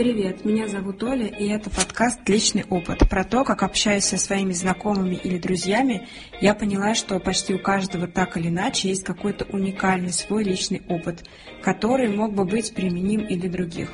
[0.00, 3.00] Привет, меня зовут Оля, и это подкаст «Личный опыт».
[3.10, 6.08] Про то, как общаясь со своими знакомыми или друзьями,
[6.40, 11.24] я поняла, что почти у каждого так или иначе есть какой-то уникальный свой личный опыт,
[11.60, 13.90] который мог бы быть применим и для других.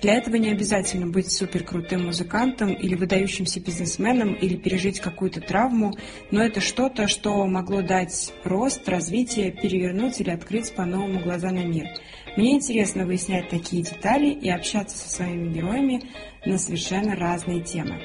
[0.00, 5.94] Для этого не обязательно быть суперкрутым музыкантом или выдающимся бизнесменом или пережить какую-то травму,
[6.30, 11.88] но это что-то, что могло дать рост, развитие, перевернуть или открыть по-новому глаза на мир–
[12.38, 16.02] мне интересно выяснять такие детали и общаться со своими героями
[16.44, 18.00] на совершенно разные темы.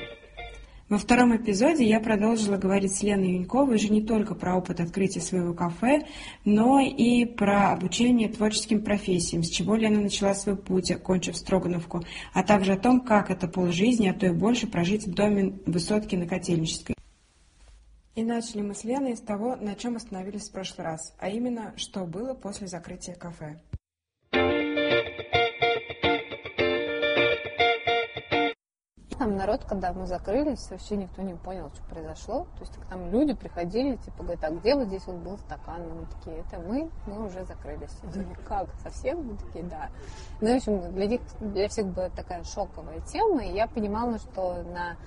[0.94, 5.22] Во втором эпизоде я продолжила говорить с Леной Юньковой уже не только про опыт открытия
[5.22, 6.04] своего кафе,
[6.46, 12.44] но и про обучение творческим профессиям, с чего Лена начала свой путь, окончив Строгановку, а
[12.44, 16.28] также о том, как это полжизни, а то и больше прожить в доме высотки на
[16.28, 16.96] Котельнической.
[18.14, 21.74] И начали мы с Леной с того, на чем остановились в прошлый раз, а именно,
[21.76, 23.58] что было после закрытия кафе.
[29.18, 32.48] Там народ, когда мы закрылись, вообще никто не понял, что произошло.
[32.58, 35.82] То есть там люди приходили, типа, говорят, а где вот здесь вот был стакан?
[35.88, 37.92] Мы такие, это мы, мы уже закрылись.
[38.14, 39.28] Они как, совсем?
[39.28, 39.90] Мы такие, да.
[40.42, 44.64] Ну, в общем, для, них, для всех была такая шоковая тема, и я понимала, что
[44.64, 44.98] на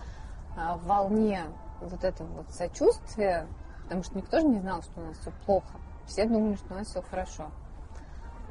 [0.56, 1.42] а, волне
[1.80, 3.46] вот этого вот сочувствия,
[3.84, 5.72] потому что никто же не знал, что у нас все плохо.
[6.06, 7.50] Все думали, что у нас все хорошо.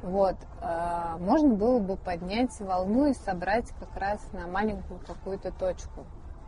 [0.06, 6.04] Вот, э, можно было бы поднять волну и собрать как раз на маленькую какую-то точку.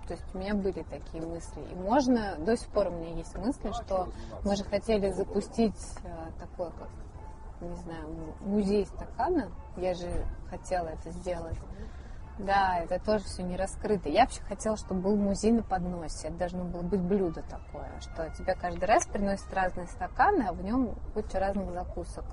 [0.06, 1.60] То есть у меня были такие мысли.
[1.72, 4.10] И можно, до сих пор у меня есть мысли, что
[4.44, 6.88] мы же хотели запустить э, такой, как,
[7.60, 8.08] не знаю,
[8.42, 9.50] музей стакана.
[9.76, 10.08] Я же
[10.50, 11.58] хотела это сделать.
[12.38, 14.08] Да, это тоже все не раскрыто.
[14.08, 16.28] Я вообще хотела, чтобы был музей на подносе.
[16.28, 20.62] Это должно было быть блюдо такое, что тебе каждый раз приносят разные стаканы, а в
[20.62, 22.24] нем куча разных закусок.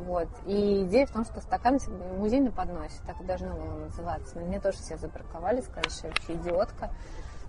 [0.00, 0.28] Вот.
[0.46, 1.78] И идея в том, что стакан
[2.18, 4.38] музей на подносе, так и должно было называться.
[4.38, 6.90] Но мне тоже все забраковали, сказали, что я вообще идиотка,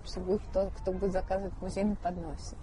[0.04, 2.56] что будет кто, кто будет заказывать музей на подносе.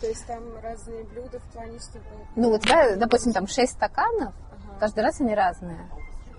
[0.00, 2.04] То есть там разные блюда в плане, чтобы...
[2.34, 4.78] Ну, у тебя, допустим, там шесть стаканов, ага.
[4.78, 5.88] каждый раз они разные.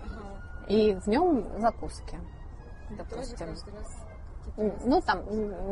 [0.04, 0.68] Ага.
[0.68, 2.18] И в нем закуски.
[2.90, 3.36] Допустим.
[3.36, 4.07] Тоже каждый раз
[4.56, 5.24] ну, там,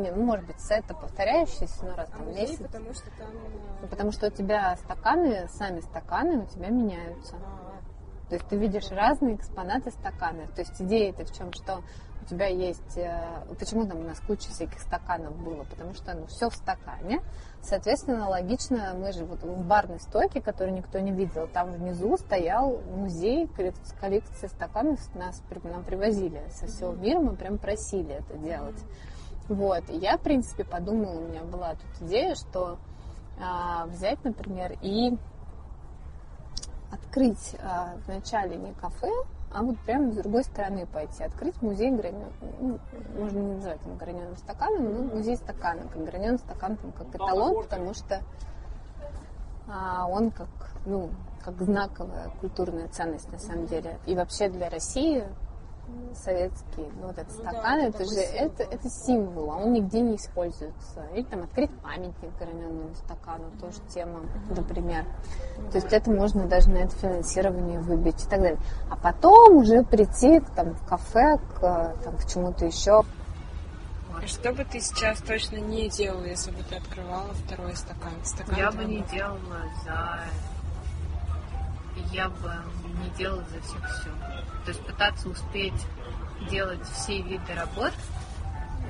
[0.03, 2.59] не, ну, может быть, это повторяющиеся, но раз а там месяц.
[2.59, 3.29] потому что там...
[3.83, 7.37] Ну, потому что у тебя стаканы, сами стаканы у тебя меняются.
[7.37, 7.67] А-а-а.
[8.29, 10.51] То есть ты видишь разные экспонаты стаканов.
[10.53, 11.83] То есть идея это в чем, что
[12.27, 12.97] у тебя есть...
[12.97, 15.63] Э, почему там у нас куча всяких стаканов было?
[15.65, 17.23] Потому что ну, все в стакане.
[17.63, 22.81] Соответственно, логично, мы же вот в барной стойке, которую никто не видел, там внизу стоял
[22.95, 23.49] музей
[24.01, 28.81] коллекции стаканов, нас, нам привозили со всего мира, мы прям просили это делать.
[29.49, 32.79] Вот, и я, в принципе, подумала, у меня была тут идея, что
[33.41, 35.17] а, взять, например, и
[36.91, 39.11] открыть а, вначале не кафе,
[39.57, 42.27] а вот прямо с другой стороны пойти, открыть музей гранен,
[42.61, 42.79] ну,
[43.19, 47.63] можно не называть его граненым стаканом, но музей стакана, как граненый стакан, там, как эталон,
[47.63, 48.21] потому что
[49.67, 50.49] а, он как,
[50.85, 51.09] ну,
[51.43, 53.99] как знаковая культурная ценность на самом деле.
[54.05, 55.25] И вообще для России
[56.15, 59.73] советский, ну, вот этот ну, стакан, да, это, это же, это, это символ, а он
[59.73, 61.07] нигде не используется.
[61.15, 65.05] Или там открыть памятник граненому стакану, тоже тема, например.
[65.71, 68.59] То есть это можно даже на это финансирование выбить и так далее.
[68.91, 73.03] А потом уже прийти там, в кафе, к, там, к чему-то еще.
[74.17, 78.13] А что бы ты сейчас точно не делала, если бы ты открывала второй стакан?
[78.25, 80.21] стакан я бы не делала за...
[82.13, 82.53] Я бы
[83.03, 84.11] не делала за всех все.
[84.65, 85.87] То есть пытаться успеть
[86.51, 87.93] делать все виды работ,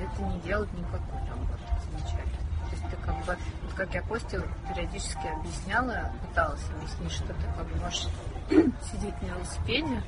[0.01, 2.23] это не делать никакой работы вначале.
[2.69, 7.43] То есть ты как бы, вот как я Косте периодически объясняла, пыталась объяснить, что ты
[7.55, 8.07] как бы можешь
[8.91, 10.03] сидеть на велосипеде,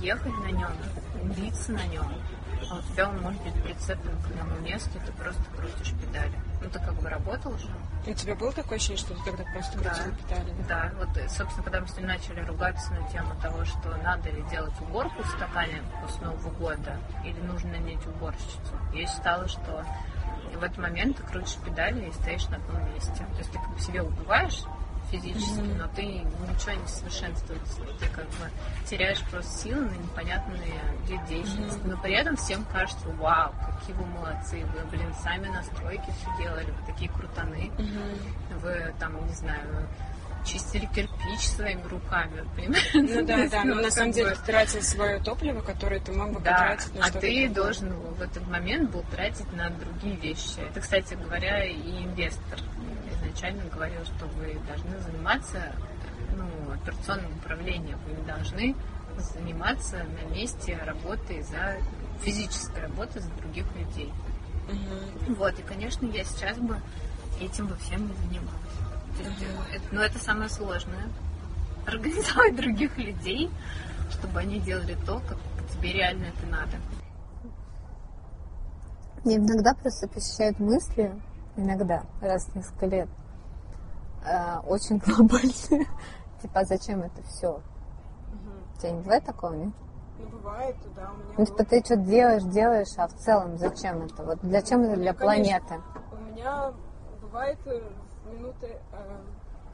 [0.00, 0.72] ехать на нем,
[1.36, 2.06] биться на нем,
[2.70, 6.38] а у тебя он может быть прицеплен к одному месту, ты просто крутишь педали.
[6.64, 7.68] Ну, ты как бы работал уже.
[8.06, 9.94] У тебя было такое ощущение, что ты тогда просто да.
[10.28, 10.54] педали?
[10.68, 14.42] Да, вот, собственно, когда мы с ним начали ругаться на тему того, что надо ли
[14.50, 19.84] делать уборку в стакане после Нового года, или нужно нанять уборщицу, я считала, что
[20.54, 23.12] в этот момент ты крутишь педали и стоишь на одном месте.
[23.12, 24.62] То есть ты как бы себе убиваешь
[25.10, 25.78] физически, mm-hmm.
[25.78, 27.80] но ты ничего не совершенствуется.
[27.98, 28.50] Ты как бы
[28.86, 31.78] теряешь просто силы на непонятные вид деятельности.
[31.78, 31.90] Mm-hmm.
[31.90, 36.70] Но при этом всем кажется, вау, какие вы молодцы, вы, блин, сами настройки все делали,
[36.70, 37.70] вы такие крутаны.
[37.76, 38.58] Mm-hmm.
[38.60, 39.88] Вы там, не знаю,
[40.44, 42.90] чистили кирпич своими руками, понимаешь?
[42.94, 46.40] Ну да, да, но на самом деле ты тратил свое топливо, которое ты мог бы
[46.40, 50.60] потратить на а ты должен в этот момент был тратить на другие вещи.
[50.68, 52.60] Это, кстати говоря, и инвестор
[53.34, 55.72] изначально говорил, что вы должны заниматься
[56.36, 57.98] ну, операционным управлением.
[58.06, 58.76] Вы не должны
[59.18, 61.76] заниматься на месте работой за
[62.20, 64.12] физической работой за других людей.
[64.68, 65.34] Мгм.
[65.34, 66.80] Вот, и, конечно, я сейчас бы
[67.40, 68.60] этим бы всем не занималась.
[69.16, 71.08] То есть, э, это- но это самое сложное.
[71.86, 73.50] Организовать других людей,
[74.10, 75.38] чтобы они делали то, как
[75.72, 76.76] тебе реально это надо.
[79.24, 81.14] Мне иногда просто посещают мысли,
[81.56, 83.08] иногда, раз в несколько лет,
[84.24, 85.86] э, очень глобальные.
[86.42, 87.60] Типа, зачем это все?
[88.28, 88.62] Мгм.
[88.74, 89.72] У тебя не бывает такого, нет?
[90.18, 94.02] Ну, бывает, да, у меня Ну, типа, ты что делаешь, делаешь, а в целом зачем
[94.02, 94.22] это?
[94.22, 95.80] Вот для чем это для Ну, планеты?
[96.12, 96.72] У меня
[97.20, 97.80] бывает э,
[98.30, 99.20] минуты, э,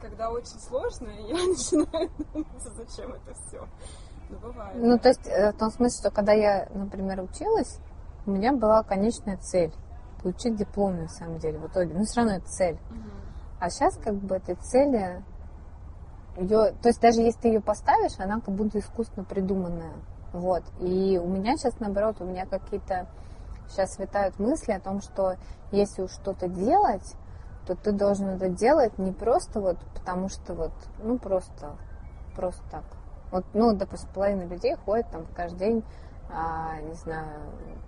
[0.01, 3.67] когда очень сложно, и я начинаю думать, зачем это все.
[4.29, 4.75] Ну, бывает.
[4.75, 4.97] Ну, да.
[4.97, 7.79] то есть, в том смысле, что когда я, например, училась,
[8.25, 9.73] у меня была конечная цель
[10.21, 11.93] получить диплом, на самом деле, в итоге.
[11.93, 12.77] Но все равно это цель.
[12.89, 13.20] Мгм.
[13.61, 15.23] А сейчас, как бы, этой цели,
[16.35, 19.93] ее, то есть, даже если ты ее поставишь, она как будто искусственно придуманная.
[20.33, 20.63] Вот.
[20.79, 23.07] И у меня сейчас, наоборот, у меня какие-то
[23.69, 25.35] сейчас витают мысли о том, что
[25.71, 27.15] если уж что-то делать,
[27.67, 31.75] то ты должен это делать не просто вот потому что вот, ну просто,
[32.35, 32.83] просто так.
[33.31, 35.83] Вот, ну, допустим, половина людей ходит там каждый день,
[36.33, 37.41] а, не знаю,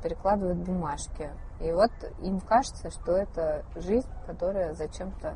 [0.04, 1.32] перекладывают бумажки.
[1.60, 1.92] И вот
[2.22, 5.36] им кажется, что это жизнь, которая зачем-то,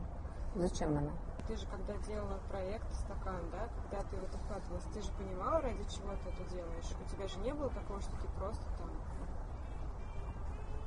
[0.59, 1.12] зачем она?
[1.48, 5.62] Ты же, когда делала проект «Стакан», да, когда ты в это вкладывалась, ты же понимала,
[5.62, 6.92] ради чего ты это делаешь?
[7.06, 8.89] У тебя же не было такого, что ты просто там...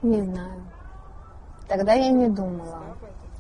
[0.02, 0.62] Не знаю.
[1.66, 2.96] Тогда я не думала.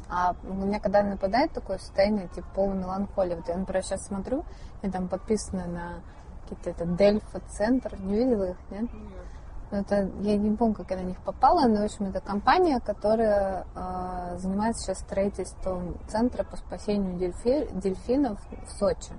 [0.08, 4.44] А у меня когда нападает такое состояние, типа полной меланхолии, вот я, например, сейчас смотрю,
[4.82, 6.02] я там подписана на
[6.42, 8.92] какие-то это Дельфа-центр, не видела их, нет?
[8.92, 9.26] Нет.
[9.70, 13.64] Это, я не помню, как я на них попала, но, в общем, это компания, которая
[13.74, 19.12] э, занимается сейчас строительством центра по спасению дельфи- дельфинов в Сочи.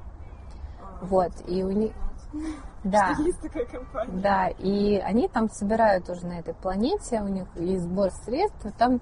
[0.82, 1.94] А, Вот, и у них...
[2.84, 4.22] Да, Есть такая компания.
[4.22, 9.00] да, и они там собирают уже на этой планете, у них есть сбор средств, там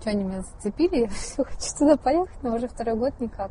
[0.00, 3.50] что они меня зацепили, я все хочу туда поехать, но уже второй год никак.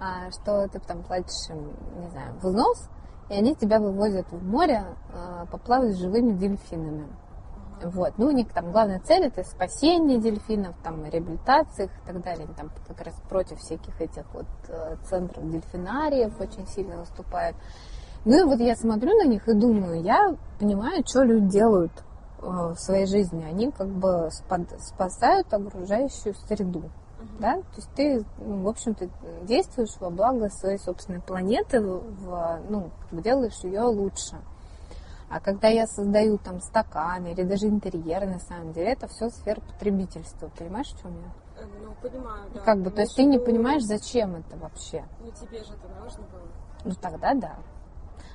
[0.00, 2.88] А, что ты там платишь им, не знаю, взнос,
[3.28, 7.08] и они тебя вывозят в море а, поплавать с живыми дельфинами.
[7.82, 8.14] Вот.
[8.18, 12.46] Ну, у них там главная цель это спасение дельфинов, там реабилитация их и так далее.
[12.46, 17.56] Они там как раз против всяких этих вот э, центров дельфинариев очень сильно выступают.
[18.24, 21.92] Ну и вот я смотрю на них и думаю, я понимаю, что люди делают
[22.40, 23.44] э, в своей жизни.
[23.44, 26.84] Они как бы спасают окружающую среду.
[27.38, 27.56] Да?
[27.56, 29.08] То есть ты, ну, в общем-то,
[29.42, 34.36] действуешь во благо своей собственной планеты, в, ну, делаешь ее лучше.
[35.28, 39.60] А когда я создаю там стаканы или даже интерьеры, на самом деле, это все сфера
[39.60, 40.50] потребительства.
[40.56, 41.62] Понимаешь, в чем я?
[41.62, 42.60] Э, Ну, понимаю, да.
[42.60, 45.04] Как бы, то есть ты не понимаешь, зачем это вообще.
[45.20, 46.42] Ну, тебе же это нужно было.
[46.84, 47.56] Ну тогда да.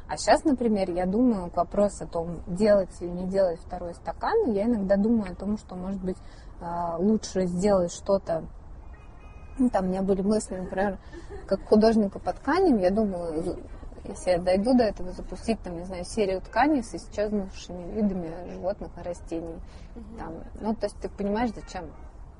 [0.10, 4.52] А сейчас, например, я думаю, к вопросу о том, делать или не делать второй стакан,
[4.52, 6.18] я иногда думаю о том, что, может быть,
[6.60, 8.44] а, лучше сделать что-то.
[9.60, 10.98] Ну, там у меня были мысли, например,
[11.46, 13.58] как художника по тканям, я думаю,
[14.06, 18.90] если я дойду до этого, запустить, там, не знаю, серию тканей с исчезнувшими видами животных
[18.98, 19.60] и растений.
[20.18, 21.86] Там, ну, то есть ты понимаешь, зачем?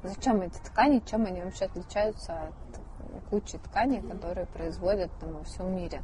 [0.02, 5.76] Зачем эти ткани, чем они вообще отличаются от кучи тканей, которые производят там, во всем
[5.76, 6.02] мире?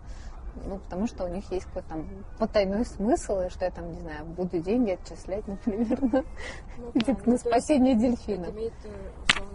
[0.65, 2.07] Ну, потому что у них есть какой-то там
[2.39, 6.23] потайной смысл, и что я там, не знаю, буду деньги отчислять, например, на,
[6.77, 8.45] Ну, да, типа, ну, на есть спасение дельфина.
[8.45, 8.89] имеет, э,
[9.27, 9.54] условно,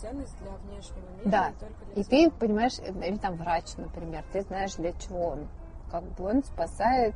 [0.00, 1.48] ценность для внешнего мира, Да.
[1.50, 2.30] не только для И тебя.
[2.30, 5.48] ты понимаешь, э, или там врач, например, ты знаешь, для чего он.
[5.90, 7.14] Как бы он спасает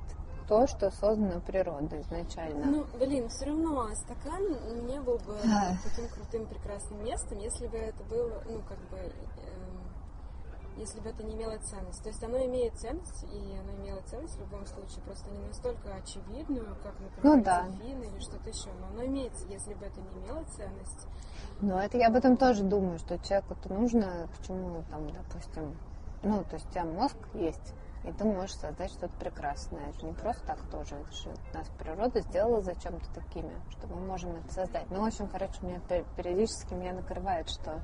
[0.49, 2.66] то, что создано природой изначально.
[2.66, 4.42] Ну, блин, все равно стакан
[4.87, 5.76] не был бы Да.
[5.85, 9.12] таким крутым, прекрасным местом, если бы это было, ну, как бы, эм,
[10.78, 12.02] если бы это не имело ценность.
[12.02, 15.94] То есть оно имеет ценность, и оно имело ценность в любом случае, просто не настолько
[15.94, 17.62] очевидную, как, например, Ну да.
[17.68, 18.70] дельфин или что-то еще.
[18.80, 21.06] Но оно имеется, если бы это не имело ценность.
[21.61, 25.76] Ну, это я об этом тоже думаю, что человеку-то нужно к чему там, допустим,
[26.23, 29.90] ну, то есть у тебя мозг есть, и ты можешь создать что-то прекрасное.
[29.90, 30.94] Это не просто так тоже.
[30.94, 34.88] Это же нас природа сделала зачем-то такими, что мы можем это создать.
[34.90, 37.80] Ну, в общем, короче, меня пер- периодически меня накрывает, что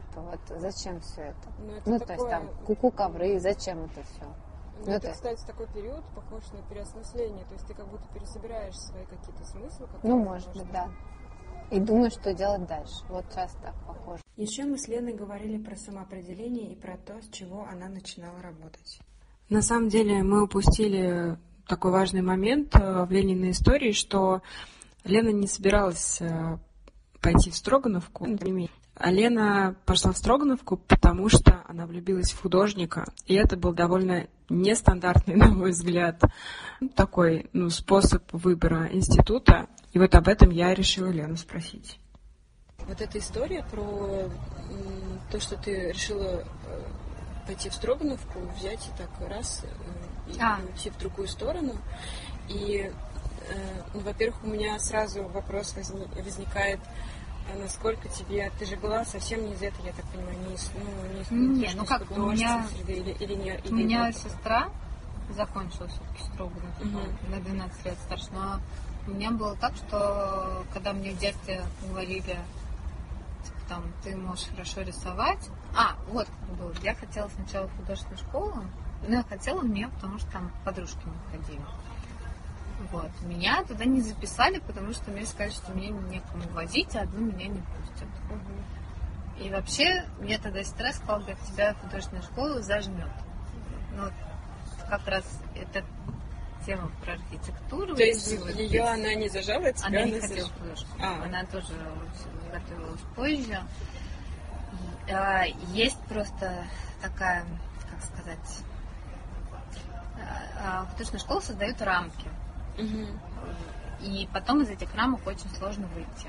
[0.00, 1.48] типа вот зачем все это?
[1.58, 4.24] Но это Ну, то есть такое- там куку ковры, зачем это все?
[4.24, 7.44] Ну, Ну, это, то- кстати, такой период похож на переосмысление.
[7.46, 9.86] То есть ты как будто пересобираешь свои какие-то смыслы.
[9.86, 10.88] которые, Ну, может быть, да.
[11.70, 13.04] И думаю, что делать дальше.
[13.08, 14.22] Вот сейчас так похоже.
[14.36, 19.00] Еще мы с Леной говорили про самоопределение и про то, с чего она начинала работать.
[19.48, 24.42] На самом деле мы упустили такой важный момент э, в Лениной истории, что
[25.04, 26.58] Лена не собиралась э,
[27.22, 28.26] пойти в Строгановку.
[28.96, 34.28] А Лена пошла в Строгановку, потому что она влюбилась в художника, и это был довольно
[34.48, 36.22] нестандартный, на мой взгляд,
[36.94, 39.68] такой ну, способ выбора института.
[39.92, 41.98] И вот об этом я решила Лену спросить.
[42.78, 44.28] Вот эта история про
[45.30, 46.82] то, что ты решила э,
[47.46, 50.58] пойти в Строгановку, взять и так раз э, и а.
[50.70, 51.76] уйти в другую сторону.
[52.48, 52.90] И,
[53.48, 56.80] э, ну, во-первых, у меня сразу вопрос возникает,
[57.52, 58.50] а насколько тебе...
[58.58, 60.70] Ты же была совсем не из этой, я так понимаю, не из...
[60.74, 62.66] Ну, не, из, не, ну как, у меня...
[62.68, 64.16] Среды, или, или не, или у меня нет?
[64.16, 64.68] сестра
[65.30, 67.30] закончила все-таки Строгановку угу.
[67.30, 68.60] на 12 лет старше, но
[69.06, 72.38] у меня было так, что когда мне в детстве говорили,
[73.44, 75.50] типа, там, ты можешь хорошо рисовать.
[75.76, 76.72] А, вот как было.
[76.82, 78.64] Я хотела сначала в художественную школу,
[79.06, 81.60] но я хотела мне, потому что там подружки не ходили.
[82.90, 83.10] Вот.
[83.22, 87.46] Меня туда не записали, потому что мне сказали, что мне некому возить, а одну меня
[87.46, 88.08] не пустят.
[88.30, 89.44] Угу.
[89.44, 93.10] И вообще, мне тогда сестра сказала, говорит, тебя художественная школа зажмет.
[93.96, 94.10] Ну,
[94.88, 95.84] как раз это
[96.64, 97.94] тема про архитектуру.
[97.94, 100.88] То есть ее она не зажала, а тебя она не ходила в художку.
[101.00, 101.24] А.
[101.24, 101.74] Она тоже
[102.52, 103.60] готовилась позже.
[105.10, 106.64] А, есть просто
[107.02, 107.44] такая,
[107.90, 108.64] как сказать,
[110.58, 112.28] а, художественная школа создает рамки.
[112.78, 114.06] Угу.
[114.06, 116.28] И потом из этих рамок очень сложно выйти,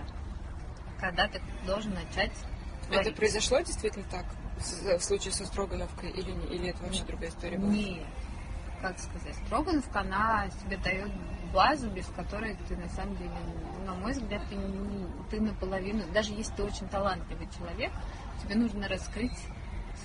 [1.00, 2.32] когда ты должен начать
[2.88, 3.08] творить.
[3.08, 4.25] Это произошло действительно так?
[4.58, 7.08] В случае со Строгановкой или, не, или это вообще Нет.
[7.08, 7.72] другая история была?
[7.72, 8.06] Нет.
[8.82, 11.12] Как сказать, Строгановка, она тебе дает
[11.54, 13.32] базу, без которой ты на самом деле,
[13.86, 17.92] на мой взгляд, ты, не, ты наполовину, даже если ты очень талантливый человек,
[18.42, 19.38] тебе нужно раскрыть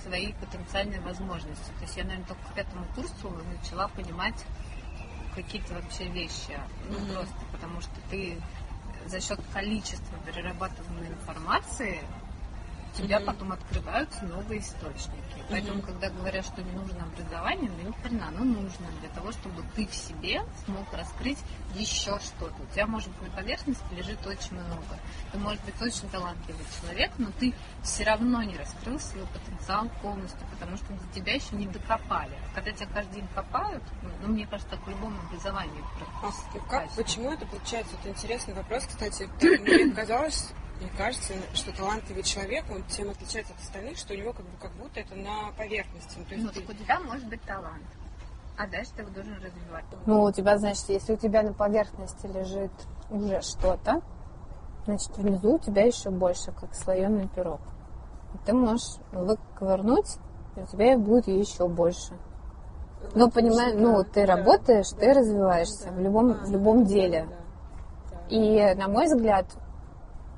[0.03, 1.71] свои потенциальные возможности.
[1.77, 4.45] То есть я, наверное, только к этому курсу начала понимать,
[5.35, 6.59] какие-то вообще вещи.
[6.89, 7.13] Ну, mm-hmm.
[7.13, 8.37] просто потому что ты
[9.07, 11.99] за счет количества перерабатываемой информации
[12.93, 13.25] тебя mm-hmm.
[13.25, 15.17] потом открываются новые источники.
[15.37, 15.45] Mm-hmm.
[15.49, 19.63] Поэтому, когда говорят, что не нужно образование, ну ни хрена, оно нужно для того, чтобы
[19.75, 21.39] ты в себе смог раскрыть
[21.75, 22.55] еще что-то.
[22.61, 24.99] У тебя, может быть, на поверхности лежит очень много.
[25.31, 30.41] Ты, может быть, очень талантливый человек, но ты все равно не раскрыл свой потенциал полностью,
[30.51, 32.37] потому что до тебя еще не докопали.
[32.53, 33.83] Когда тебя каждый день копают,
[34.21, 35.83] ну, мне кажется, так в любом образовании.
[36.23, 37.95] А как, почему это получается?
[37.99, 39.29] Это интересный вопрос, кстати.
[39.41, 44.33] Мне казалось, мне кажется, что талантливый человек, он тем отличается от остальных, что у него
[44.33, 46.17] как, бы, как будто это на поверхности.
[46.17, 46.59] Ну, то есть ну, ты...
[46.61, 47.85] у тебя может быть талант,
[48.57, 49.85] а дальше ты его должен развивать.
[50.07, 52.71] Ну, у тебя, значит, если у тебя на поверхности лежит
[53.11, 54.01] уже что-то,
[54.85, 57.61] значит, внизу у тебя еще больше, как слоеный пирог.
[58.33, 60.17] И ты можешь выковырнуть,
[60.55, 62.17] и у тебя будет еще больше.
[63.13, 67.27] Ну, понимаешь, ну, ты работаешь, ты развиваешься в любом, в любом деле.
[68.29, 69.45] И, на мой взгляд,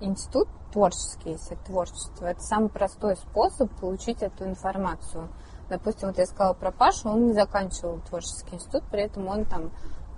[0.03, 5.29] институт творческий, если творчество, это самый простой способ получить эту информацию.
[5.69, 9.71] Допустим, вот я сказала про Пашу, он не заканчивал творческий институт, при этом он там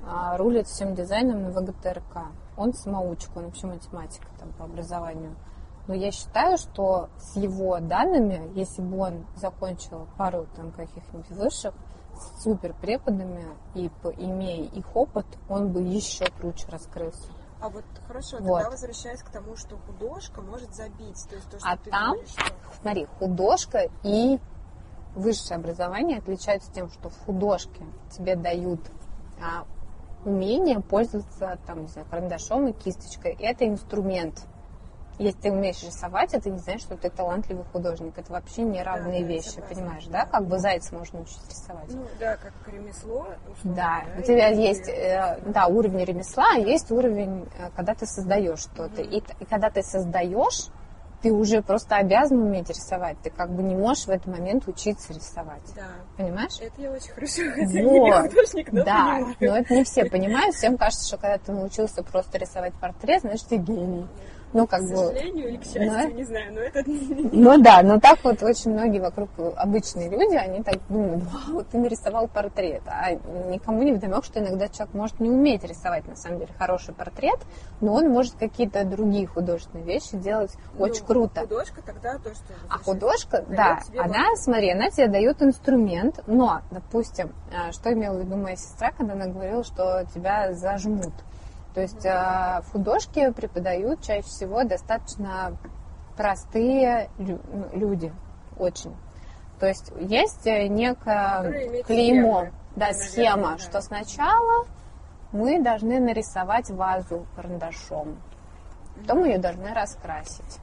[0.08, 2.28] а, рулит всем дизайном на ВГТРК.
[2.58, 5.36] Он самоучка, он вообще математика там по образованию.
[5.88, 11.74] Но я считаю, что с его данными, если бы он закончил пару там каких-нибудь высших,
[12.16, 13.88] с супер преподами и
[14.18, 17.28] имея их опыт, он бы еще круче раскрылся.
[17.60, 18.56] А вот хорошо, вот.
[18.56, 21.26] тогда возвращаясь к тому, что художка может забить.
[21.30, 22.54] То есть то, что а ты там, говоришь, что...
[22.82, 24.40] смотри, художка и
[25.16, 28.82] высшее образование отличаются тем, что в художке тебе дают
[29.42, 29.66] а,
[30.26, 33.36] умение пользоваться там, не знаю, карандашом и кисточкой.
[33.40, 34.46] Это инструмент.
[35.18, 38.18] Если ты умеешь рисовать, это не значит, что ты талантливый художник.
[38.18, 40.26] Это вообще не равные да, вещи, согласна, понимаешь, да?
[40.26, 41.90] Как бы зайца можно учить рисовать.
[41.90, 43.28] Ну, да, как ремесло.
[43.52, 44.04] Условно, да.
[44.06, 44.58] да, у тебя и...
[44.58, 49.02] есть, э, да, уровень ремесла, а есть уровень, э, когда ты создаешь что-то.
[49.02, 49.10] Угу.
[49.10, 50.70] И, и когда ты создаешь,
[51.22, 53.18] ты уже просто обязан уметь рисовать.
[53.24, 55.64] Ты как бы не можешь в этот момент учиться рисовать.
[55.76, 55.88] Да.
[56.18, 56.60] Понимаешь?
[56.62, 58.30] Это я очень хорошо, хотя вот.
[58.30, 59.36] художник, но Да, понимаю.
[59.40, 60.56] но это не все понимают.
[60.56, 64.08] Всем кажется, что когда ты научился просто рисовать портрет, значит, ты гений
[64.56, 64.96] ну, как к бы...
[64.96, 66.08] сожалению или к счастью, но...
[66.08, 66.84] не знаю, но это...
[67.34, 71.78] Ну да, но так вот очень многие вокруг обычные люди, они так думают, вау, ты
[71.78, 73.12] нарисовал портрет, а
[73.52, 77.40] никому не вдомек, что иногда человек может не уметь рисовать, на самом деле, хороший портрет,
[77.82, 81.42] но он может какие-то другие художественные вещи делать ну, очень круто.
[81.42, 82.54] художка тогда то, что...
[82.70, 88.22] А художка, да, она, смотри, она тебе дает инструмент, но, допустим, а, что имела в
[88.22, 91.14] виду моя сестра, когда она говорила, что тебя зажмут.
[91.76, 95.58] То есть в художке преподают чаще всего достаточно
[96.16, 97.40] простые ну,
[97.74, 98.12] люди,
[98.58, 98.96] очень.
[99.60, 103.58] То есть есть э, некое клеймо, схемы, да, схема, да.
[103.58, 104.66] что сначала
[105.32, 108.18] мы должны нарисовать вазу карандашом,
[108.98, 110.60] потом ее должны раскрасить.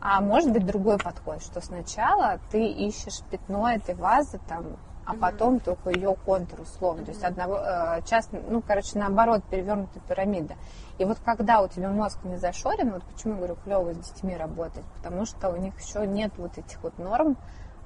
[0.00, 5.60] А может быть другой подход, что сначала ты ищешь пятно этой вазы там, а потом
[5.60, 7.04] только ее контур условно.
[7.04, 10.54] То есть одного, э, часто, ну, короче, наоборот, перевернутая пирамида.
[10.98, 14.36] И вот когда у тебя мозг не зашорен, вот почему я говорю, клево с детьми
[14.36, 17.36] работать, потому что у них еще нет вот этих вот норм,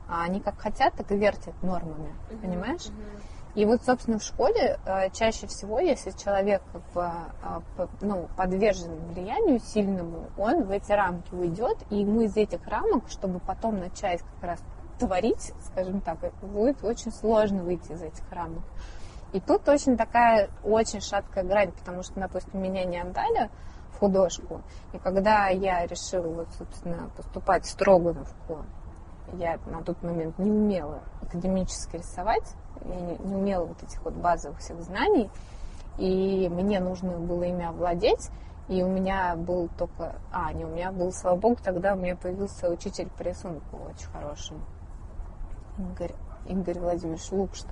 [0.09, 2.13] а они как хотят, так и вертят нормами,
[2.43, 2.89] понимаешь?
[3.55, 6.63] И вот, собственно, в школе э, чаще всего, если человек
[6.95, 7.11] бы,
[7.77, 13.11] э, ну, подвержен влиянию сильному, он в эти рамки уйдет, и ему из этих рамок,
[13.11, 14.61] чтобы потом начать как раз
[15.01, 18.63] творить, скажем так, будет очень сложно выйти из этих рамок.
[19.33, 23.51] И тут очень такая очень шаткая грань, потому что, допустим, меня не отдали
[23.93, 28.65] в художку, и когда я решила, вот, собственно, поступать в Строгановку,
[29.35, 32.55] я на тот момент не умела академически рисовать,
[32.85, 35.31] я не, не умела вот этих вот базовых всех знаний,
[35.99, 38.31] и мне нужно было ими овладеть,
[38.69, 40.17] и у меня был только...
[40.33, 44.09] А, не, у меня был, слава богу, тогда у меня появился учитель по рисунку очень
[44.13, 44.57] хороший,
[45.79, 46.15] Игорь,
[46.47, 47.67] Игорь Владимирович Лукшт.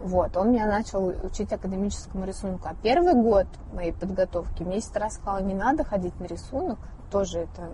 [0.00, 2.68] Вот, он меня начал учить академическому рисунку.
[2.68, 6.78] А первый год моей подготовки мне сестра сказала, не надо ходить на рисунок.
[7.10, 7.70] Тоже это,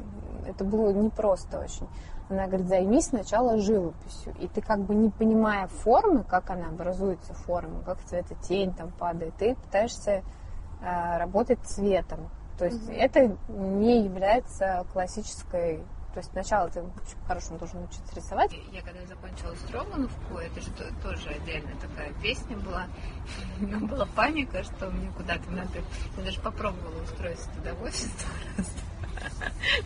[0.47, 1.87] это было непросто очень.
[2.31, 4.35] Она говорит, займись сначала живописью.
[4.41, 9.35] И ты как бы не понимая формы, как она образуется форма, как цветотень там падает,
[9.37, 10.23] ты пытаешься
[10.81, 12.31] э, работать цветом.
[12.59, 15.83] То есть это не является классической...
[16.15, 16.81] То есть сначала ты
[17.27, 18.53] хорошо должен учиться рисовать.
[18.73, 22.87] Я когда закончила Строгановку, это же то- тоже отдельная такая песня была.
[23.61, 25.81] У меня была паника, что мне куда-то надо...
[26.17, 28.05] Я даже попробовала устроиться туда в офис
[28.57, 28.71] два раза.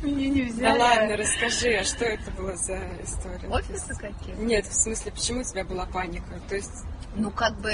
[0.03, 0.79] Меня не Да взяли.
[0.79, 3.49] ладно, расскажи, а что это было за история?
[3.49, 4.35] Офисы какие?
[4.37, 6.41] Нет, в смысле, почему у тебя была паника?
[6.49, 7.73] То есть, Ну, как бы,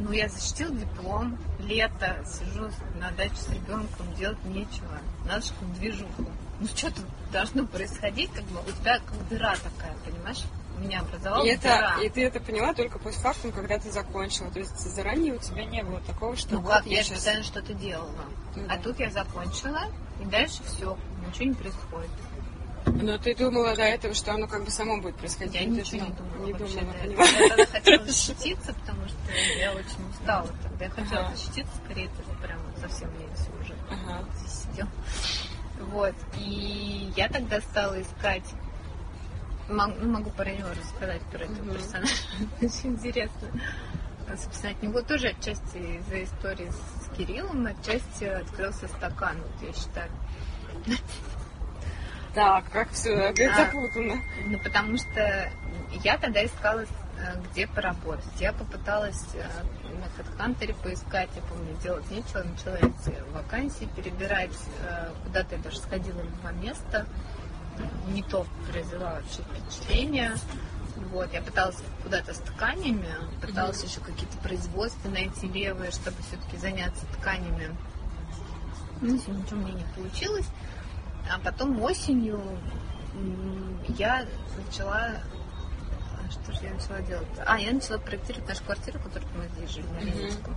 [0.00, 4.98] ну, я защитила диплом, лето, сижу на даче с ребенком, делать нечего.
[5.26, 6.24] Надо же какую движуху.
[6.60, 10.42] Ну, что тут должно происходить, как бы, у тебя как дыра такая, понимаешь?
[10.76, 11.96] У меня образовалась и, это, дыра.
[12.02, 14.50] и ты это поняла только постфактум, когда ты закончила.
[14.50, 17.16] То есть заранее у тебя не было такого, что Ну вот как, я же щас-
[17.18, 18.24] постоянно что-то делала.
[18.56, 18.82] Ну А да.
[18.82, 19.82] тут я закончила,
[20.20, 22.10] и дальше все, ничего не происходит.
[22.86, 25.54] Но ты думала до этого, что оно как бы само будет происходить.
[25.54, 26.96] Я Ты ничего не думала Не вообще думала.
[27.04, 29.18] Я тогда хотела защититься, потому что
[29.58, 30.84] я очень устала тогда.
[30.84, 31.36] Я хотела Ага.
[31.36, 33.30] защититься скорее, это прям совсем лень
[33.62, 33.74] уже.
[33.90, 34.24] Ага.
[34.38, 34.86] Здесь сидел.
[35.90, 36.14] Вот.
[36.38, 38.44] И я тогда стала искать
[39.68, 41.74] ну, могу про него рассказать, про этого Мгм.
[41.74, 42.12] персонажа.
[42.60, 43.48] Очень интересно.
[44.28, 50.10] Собственно, от него тоже отчасти из-за истории с Кириллом, отчасти открылся стакан, вот я считаю.
[52.34, 53.64] Так, как все опять А.
[53.66, 54.16] запутано.
[54.46, 55.50] Ну, потому что
[56.02, 56.84] я тогда искала,
[57.50, 58.24] где поработать.
[58.40, 59.46] Я попыталась э,
[59.84, 64.56] на HeadHunter поискать, я помню, делать нечего, начала эти вакансии перебирать.
[64.88, 67.06] э, Куда-то я даже сходила в два места.
[68.08, 70.32] Не то произвела вообще впечатление.
[71.10, 73.08] Вот, я пыталась куда-то с тканями,
[73.40, 77.76] пыталась еще какие-то производства найти левые, чтобы все-таки заняться тканями.
[79.00, 80.46] Ну, ничего мне не получилось.
[81.32, 82.40] А потом осенью
[83.98, 84.24] я
[84.64, 85.14] начала...
[86.46, 87.28] а Что же я начала делать?
[87.46, 90.00] А, я начала проектировать нашу квартиру, которую мы здесь жили, на.
[90.00, 90.56] Ленинском.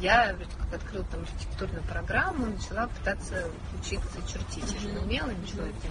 [0.00, 3.48] Я вроде как открыла там архитектурную программу, начала пытаться
[3.80, 4.72] учиться чертить.
[4.72, 5.90] Я же не умела ничего этим.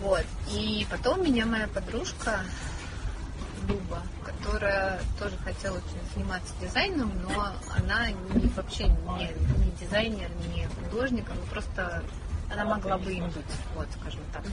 [0.00, 0.24] Вот.
[0.50, 2.40] И потом меня моя подружка
[3.68, 10.66] Люба, которая тоже хотела очень заниматься дизайном, но она не, вообще не, не дизайнер, не
[10.66, 12.02] художник, она просто
[12.52, 14.44] она могла бы им быть, вот, скажем так.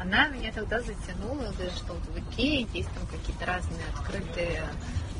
[0.00, 4.62] Она меня тогда затянула, говорит, что вот в Икее есть там какие-то разные открытые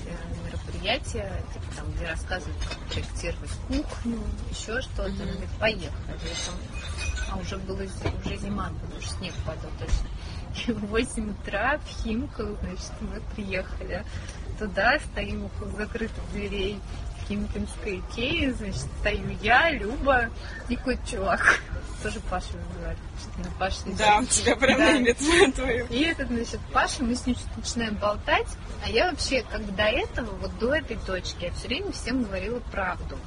[0.06, 4.18] э, мероприятия, типа там, где рассказывают, как проектировать кухню,
[4.50, 5.04] еще что-то.
[5.04, 5.90] Она говорит, поехали.
[6.46, 10.08] Там- А уже было уже зима, была, уже снег падал точно.
[10.66, 14.04] И в 8 утра в Химку, значит, мы приехали
[14.58, 16.80] туда, стоим около закрытых дверей
[17.34, 20.30] Икеи, значит, стою я, Люба
[20.68, 21.60] и какой-то чувак.
[22.02, 22.96] Тоже Паша называли.
[23.20, 25.52] Что-то на Паша Да, у тебя прям Да.
[25.52, 25.86] твое.
[25.90, 28.48] и этот, значит, Паша, мы с ним что-то начинаем болтать,
[28.84, 32.60] а я вообще, как до этого, вот до этой точки, я все время всем говорила
[32.72, 33.18] правду.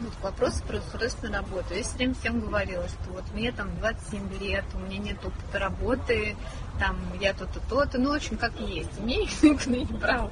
[0.00, 1.74] Вот к вопросу про художественную работу.
[1.74, 5.58] Я все время всем говорила, что вот мне там 27 лет, у меня нет опыта
[5.58, 6.36] работы,
[6.78, 8.90] там я то-то, то-то, ну, в общем, как есть.
[8.98, 10.30] И мне никто не брал.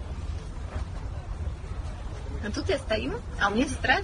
[2.46, 3.98] А тут я стою, а у меня сестра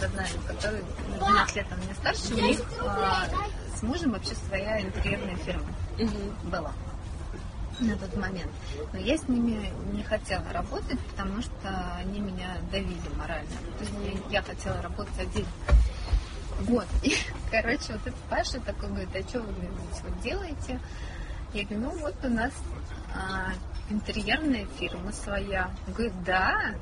[0.00, 3.26] родная, которая на 12 лет она меня старше, у них а,
[3.76, 5.66] с мужем вообще своя интерьерная фирма
[6.44, 6.72] была
[7.80, 8.50] на тот момент.
[8.92, 13.50] Но я с ними не хотела работать, потому что они меня давили морально.
[13.78, 13.92] То есть
[14.30, 15.48] я, хотела работать отдельно.
[16.60, 16.86] Вот.
[17.02, 17.16] И,
[17.50, 20.80] короче, вот этот Паша такой говорит, а что вы здесь вот делаете?
[21.54, 22.52] Я говорю, ну вот у нас
[23.14, 23.52] а,
[23.90, 25.70] интерьерная фирма своя.
[25.86, 26.74] Он говорит, да.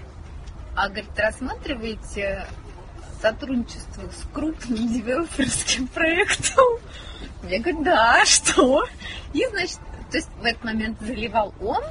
[0.74, 2.46] А, говорит, рассматриваете
[3.20, 6.78] сотрудничество с крупным девелоперским проектом?
[7.42, 8.86] Я говорю, да, что?
[9.32, 9.78] И, значит,
[10.10, 11.82] то есть в этот момент заливал он,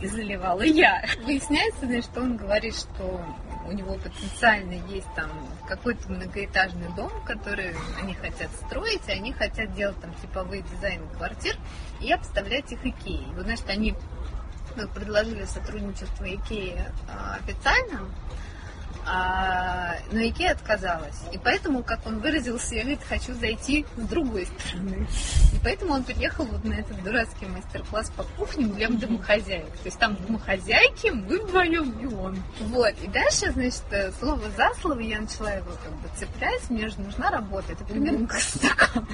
[0.00, 1.04] и заливала я.
[1.24, 3.20] Выясняется, значит, он говорит, что
[3.66, 5.30] у него потенциально есть там
[5.66, 11.56] какой-то многоэтажный дом, который они хотят строить, и они хотят делать там типовые дизайны квартир
[12.00, 13.26] и обставлять их Икеей.
[13.34, 13.94] Вот, значит, они
[14.94, 18.08] предложили сотрудничество Икеи а, официально,
[19.10, 21.16] а, но Икея отказалась.
[21.32, 25.06] И поэтому, как он выразился, я говорит, хочу зайти с другой стороны.
[25.54, 29.72] И поэтому он приехал вот на этот дурацкий мастер-класс по кухням для домохозяек.
[29.72, 32.42] То есть там домохозяйки, мы вдвоем и он.
[32.60, 32.94] Вот.
[33.02, 33.82] И дальше, значит,
[34.20, 36.68] слово за слово я начала его как бы цеплять.
[36.68, 37.72] Мне же нужна работа.
[37.72, 39.08] Это примерно как стакан.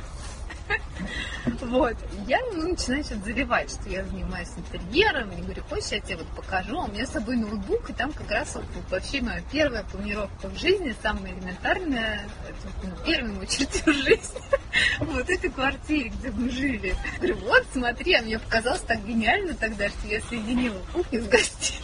[1.60, 1.96] Вот.
[2.26, 5.30] Я ему начинаю сейчас заливать, что я занимаюсь интерьером.
[5.30, 6.78] И говорю, хочешь, я тебе вот покажу.
[6.78, 10.48] А у меня с собой ноутбук, и там как раз вот, вообще моя первая планировка
[10.48, 14.40] в жизни, самая элементарная, это, ну, первый мой чертеж жизни.
[15.00, 16.96] Вот этой квартире, где мы жили.
[17.18, 21.80] Говорю, вот, смотри, а мне показалось так гениально тогда, что я соединила кухню с гостиной.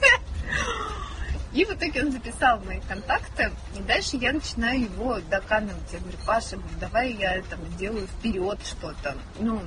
[1.52, 5.92] И в итоге он записал мои контакты, и дальше я начинаю его доканывать.
[5.92, 9.16] Я говорю, Паша, давай я там делаю вперед что-то.
[9.40, 9.60] Ну,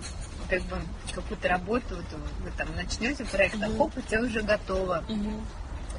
[0.50, 0.78] как бы
[1.14, 2.06] какую-то работу, вот
[2.40, 5.04] вы там начнете проект, а хоп, у тебя уже готово.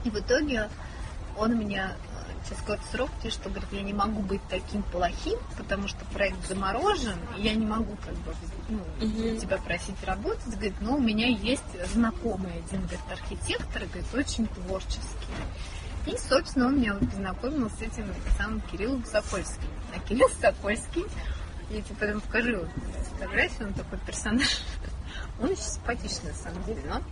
[0.04, 0.70] И в итоге
[1.36, 1.94] он меня
[2.48, 6.46] через какой-то срок пишет, что говорит, я не могу быть таким плохим, потому что проект
[6.46, 8.34] заморожен, и я не могу как бы
[8.68, 9.40] ну, угу.
[9.40, 10.46] тебя просить работать.
[10.46, 15.34] Говорит, но у меня есть знакомый один, говорит, архитектор, говорит, очень творческий.
[16.06, 19.68] И, собственно, он меня вот познакомил с этим самым Кириллом Сокольским.
[19.94, 21.04] А Кирилл Сокольский,
[21.70, 22.68] я тебе потом покажу
[23.12, 24.60] фотографию, он такой персонаж.
[25.40, 27.02] Он очень симпатичный, на самом деле, но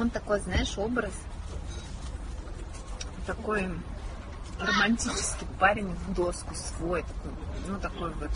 [0.00, 1.12] он такой, знаешь, образ
[3.26, 3.68] такой
[4.58, 7.32] романтический парень в доску свой, такой,
[7.68, 8.30] ну такой вот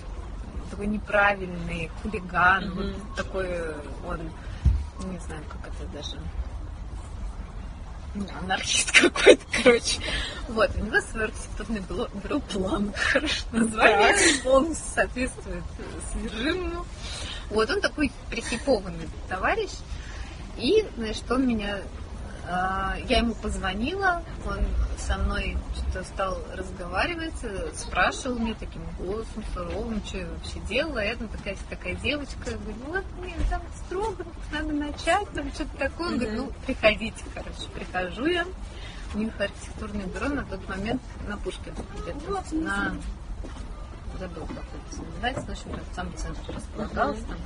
[0.71, 2.75] такой неправильный хулиган, mm-hmm.
[2.75, 3.75] вот такой
[4.07, 4.21] он,
[5.11, 6.19] не знаю, как это даже
[8.43, 10.01] анархист какой-то, короче.
[10.49, 15.65] Вот, у него свой архитектурный бюро, бюро план, хорошо название, полностью соответствует
[16.13, 16.87] содержимому.
[17.51, 19.71] Вот, он такой прихипованный товарищ,
[20.57, 21.81] и, значит, он меня
[22.47, 24.59] а, я ему позвонила, он
[24.99, 27.35] со мной что-то стал разговаривать,
[27.75, 31.05] спрашивал меня таким голосом суровым, что я вообще делала.
[31.05, 35.77] Я там такая, такая девочка, я говорю, вот мне там строго, надо начать, там что-то
[35.77, 36.09] такое.
[36.09, 38.47] Он говорит, ну, приходите, короче, прихожу я.
[39.15, 42.97] У них архитектурное бюро на тот момент на Пушкина где-то, на
[44.19, 47.39] забыл, как это называется, в общем, в самом центре располагалось там.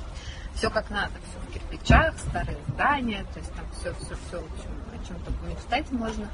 [0.55, 4.53] Все как надо, все в кирпичах, старые здания, то есть там все, все, все, в
[4.53, 6.27] общем, о чем только мечтать можно.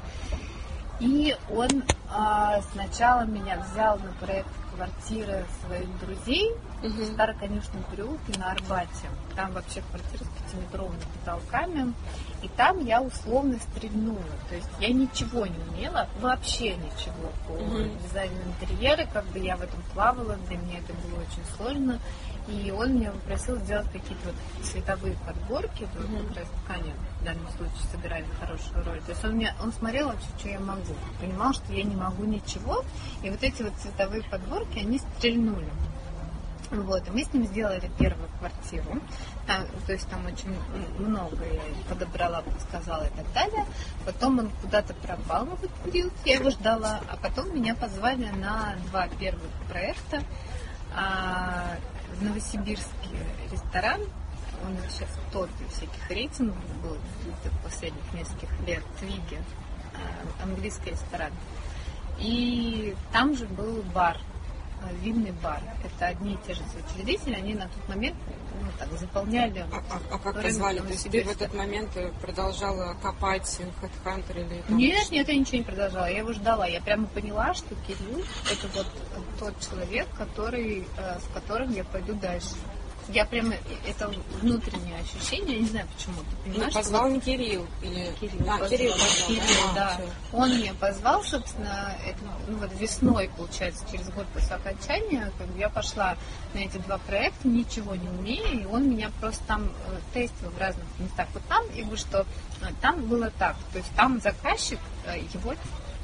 [1.00, 6.88] И он а, сначала меня взял на проект квартиры своих друзей угу.
[6.88, 9.08] в Староконечном переулке на Арбате.
[9.34, 11.94] Там вообще квартира с пятиметровыми потолками.
[12.42, 14.20] И там я условно стрельнула.
[14.48, 17.90] То есть я ничего не умела, вообще ничего по угу.
[18.06, 19.06] дизайну интерьера.
[19.12, 21.98] Как бы я в этом плавала, для меня это было очень сложно.
[22.48, 26.28] И он меня попросил сделать какие-то вот цветовые подборки, mm-hmm.
[26.28, 29.00] как раз ткани в данном случае сыграли хорошую роль.
[29.02, 30.94] То есть он, меня, он смотрел вообще, что я могу.
[31.20, 32.84] Понимал, что я не могу ничего.
[33.22, 35.68] И вот эти вот цветовые подборки, они стрельнули.
[36.70, 39.00] Вот, и мы с ним сделали первую квартиру.
[39.46, 40.56] Там, то есть там очень
[40.98, 43.64] много я подобрала, подсказала и так далее.
[44.04, 47.00] Потом он куда-то пропал в этот период, я его ждала.
[47.08, 50.22] А потом меня позвали на два первых проекта.
[50.94, 51.76] А,
[52.14, 52.86] в Новосибирске
[53.50, 54.00] ресторан,
[54.64, 56.96] он сейчас в топе всяких рейтингов был
[57.62, 59.42] последних нескольких лет, Твиги,
[59.94, 61.32] а, английский ресторан.
[62.18, 64.18] И там же был бар,
[64.82, 65.60] а, винный бар.
[65.84, 68.16] Это одни и те же учредители, они на тот момент
[68.60, 69.66] ну, так, заполняли.
[69.72, 70.78] А, а, а как позвали?
[70.80, 75.34] То есть ты в этот момент э, продолжала копать HeadHunter или там Нет, нет, я
[75.34, 76.06] ничего не продолжала.
[76.06, 76.66] Я его ждала.
[76.66, 78.86] Я прямо поняла, что Кирилл это вот
[79.38, 82.54] тот человек, который, э, с которым я пойду дальше
[83.08, 83.54] я прямо,
[83.86, 86.74] это внутреннее ощущение, я не знаю почему, ты понимаешь?
[86.74, 88.12] Ну, позвал не Кирилл или...
[88.20, 89.90] Кирилл, а, Кирилл, позвал, Кирилл да.
[89.90, 90.36] Все.
[90.36, 95.58] Он меня позвал, собственно, это, ну, вот весной, получается, через год после окончания, как бы
[95.58, 96.16] я пошла
[96.54, 100.58] на эти два проекта, ничего не умея, и он меня просто там э, тестил в
[100.58, 101.28] разных местах.
[101.32, 102.26] Вот там, и говорю, что
[102.62, 105.54] э, там было так, то есть там заказчик, э, его,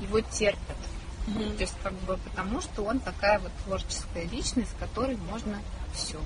[0.00, 0.76] его терпят,
[1.26, 5.58] То есть как бы потому, что он такая вот творческая личность, с которой можно
[5.94, 6.18] все.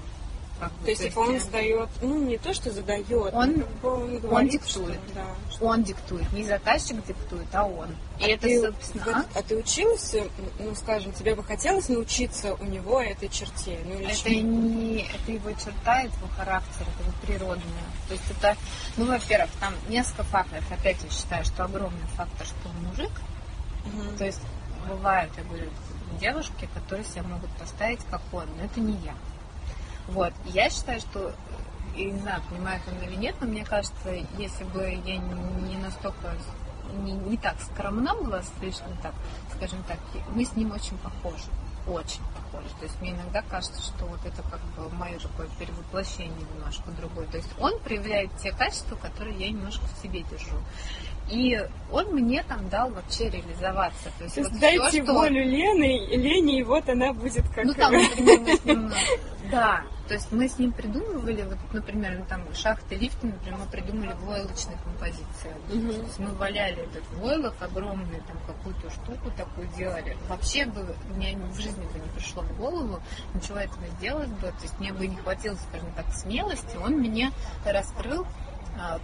[0.58, 4.48] Как то есть, типа, он задает, ну, не то, что задает, он, он, говорит, он
[4.48, 5.00] диктует.
[5.06, 5.66] Что, да, что...
[5.66, 7.88] Он диктует, не заказчик диктует, а он.
[8.18, 9.04] И а это, ты, собственно...
[9.04, 9.24] Вот, а?
[9.34, 10.16] а ты училась,
[10.58, 13.78] ну, скажем, тебе бы хотелось научиться у него этой черте?
[13.84, 17.84] Ну, или это не, это его черта, это его характер, это его природное.
[18.08, 18.56] То есть это,
[18.96, 20.64] ну, во-первых, там несколько факторов.
[20.70, 23.12] Опять я считаю, что огромный фактор, что он мужик.
[23.84, 24.16] Угу.
[24.16, 24.40] То есть
[24.88, 25.68] бывают, я говорю,
[26.18, 29.14] девушки, которые себя могут поставить как он, но это не я.
[30.08, 30.32] Вот.
[30.46, 31.32] Я считаю, что
[31.96, 36.34] и не знаю, понимает он или нет, но мне кажется, если бы я не настолько
[37.02, 39.14] не, не так скромна была, слишком так,
[39.54, 39.98] скажем так,
[40.34, 41.44] мы с ним очень похожи,
[41.86, 42.68] очень похожи.
[42.78, 47.26] То есть мне иногда кажется, что вот это как бы мое такое перевоплощение немножко другое.
[47.26, 50.56] То есть он проявляет те качества, которые я немножко в себе держу.
[51.28, 51.60] И
[51.90, 54.10] он мне там дал вообще реализоваться.
[54.18, 55.50] То есть, То есть вот дайте все, волю что...
[55.50, 57.64] Лене, и вот она будет как...
[57.64, 58.92] Ну там, например, мы с ним...
[59.50, 63.66] Да, то есть мы с ним придумывали, вот, например, ну, там шахты, лифты, например, мы
[63.66, 65.52] придумали войлочные композиции.
[65.72, 65.92] Угу.
[65.92, 70.16] То есть мы валяли этот войлок огромный, там какую-то штуку такую делали.
[70.28, 73.00] Вообще бы мне в жизни бы не пришло в голову
[73.34, 74.48] ничего этого сделать бы.
[74.48, 76.76] То есть мне бы не хватило, скажем так, смелости.
[76.76, 77.32] Он мне
[77.64, 78.26] раскрыл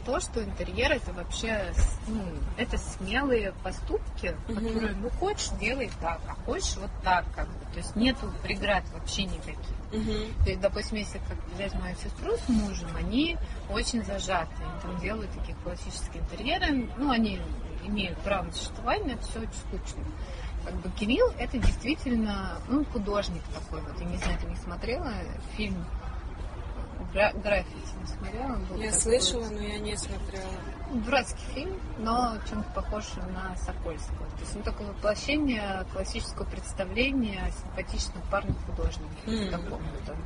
[0.04, 1.72] то, что интерьер это вообще
[2.06, 2.22] ну,
[2.56, 7.64] это смелые поступки, которые, ну, хочешь, делай так, а хочешь вот так, как бы.
[7.72, 9.56] То есть нету преград вообще никаких.
[9.92, 13.38] mm То есть, допустим, если как взять мою сестру с мужем, они
[13.70, 14.52] очень зажаты.
[14.58, 16.90] Они там делают такие классические интерьеры.
[16.98, 17.40] Ну, они
[17.84, 20.04] имеют право на существование, это все очень скучно.
[20.64, 23.80] Как бы Кирилл это действительно ну, художник такой.
[23.80, 25.12] Вот я не знаю, ты не смотрела
[25.56, 25.84] фильм
[27.12, 28.56] Гра- граффити не смотрела?
[28.56, 30.52] Был я слышала, но я не смотрела.
[30.92, 34.26] Дурацкий фильм, но чем-то похож на Сокольского.
[34.30, 39.10] То есть он такое воплощение классического представления симпатичного парня художника.
[39.26, 39.50] Mm.
[39.50, 40.16] Такого вот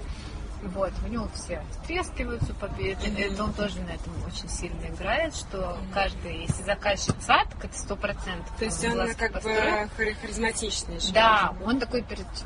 [0.62, 3.06] вот, в него все стрескиваются, победы.
[3.06, 3.34] Mm-hmm.
[3.34, 5.92] Это он тоже на этом очень сильно играет, что mm-hmm.
[5.92, 8.56] каждый, если заказчик цват, это сто процентов.
[8.58, 9.90] То есть он как построит.
[9.96, 10.98] бы харизматичный.
[11.12, 12.02] Да, он такой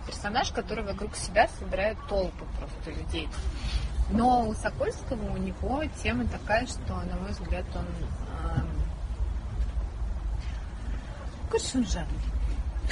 [0.07, 3.29] персонаж, который вокруг себя собирает толпы просто людей.
[4.13, 7.87] Но у Сокольского у него тема такая, что, на мой взгляд, он...
[11.53, 12.19] Э, он жадный.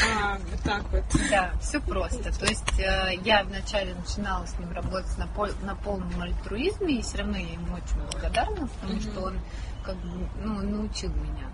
[0.00, 1.04] А, вот так вот.
[1.30, 2.32] Да, все просто.
[2.38, 7.02] То есть э, я вначале начинала с ним работать на, пол, на полном альтруизме, и
[7.02, 9.12] все равно я ему очень благодарна, потому mm-hmm.
[9.12, 9.38] что он
[9.84, 11.46] как бы ну, научил меня.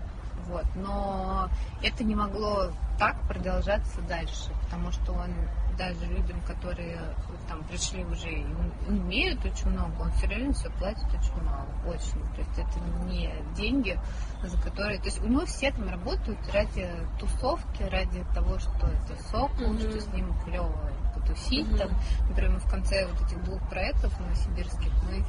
[0.47, 0.65] Вот.
[0.75, 1.49] Но
[1.81, 5.31] это не могло так продолжаться дальше, потому что он
[5.77, 6.99] даже людям, которые
[7.47, 8.45] там пришли уже и
[8.87, 12.21] умеют очень много, он все равно все платит очень мало, очень.
[12.33, 13.99] То есть это не деньги,
[14.43, 14.99] за которые...
[14.99, 19.89] То есть у него все там работают ради тусовки, ради того, что это сок, mm-hmm.
[19.89, 20.71] что с ним клево
[21.13, 21.67] потусить.
[21.67, 21.77] Mm-hmm.
[21.77, 21.89] Там,
[22.29, 25.25] например, мы в конце вот этих двух проектов новосибирских мы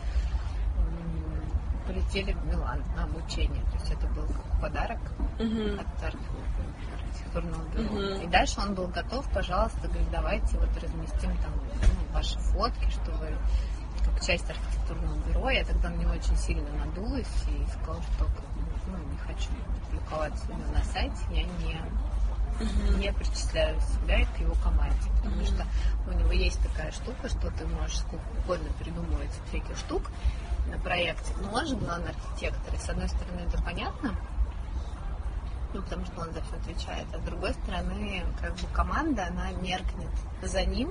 [1.86, 3.62] полетели в Милан на обучение.
[3.66, 4.98] То есть это был как подарок
[5.38, 5.80] mm-hmm.
[5.80, 5.98] от
[7.36, 8.00] архитектурного бюро.
[8.00, 8.24] Mm-hmm.
[8.24, 13.12] И дальше он был готов, пожалуйста, говорит, давайте вот разместим там ну, ваши фотки, что
[13.12, 13.36] вы
[14.04, 15.50] как часть архитектурного бюро.
[15.50, 18.26] Я тогда на него очень сильно надулась и сказала, что
[18.86, 19.50] ну, не хочу
[19.86, 21.80] публиковать себя на сайте, я не
[22.56, 22.98] Uh-huh.
[22.98, 25.44] не причисляю себя к его команде, потому uh-huh.
[25.44, 25.66] что
[26.10, 30.04] у него есть такая штука, что ты можешь сколько угодно придумывать всяких штук
[30.70, 34.14] на проекте, но он же главный архитектор, и с одной стороны это понятно,
[35.72, 37.06] ну, потому что он за все отвечает.
[37.14, 40.10] А с другой стороны, как бы команда, она меркнет
[40.42, 40.90] за ним,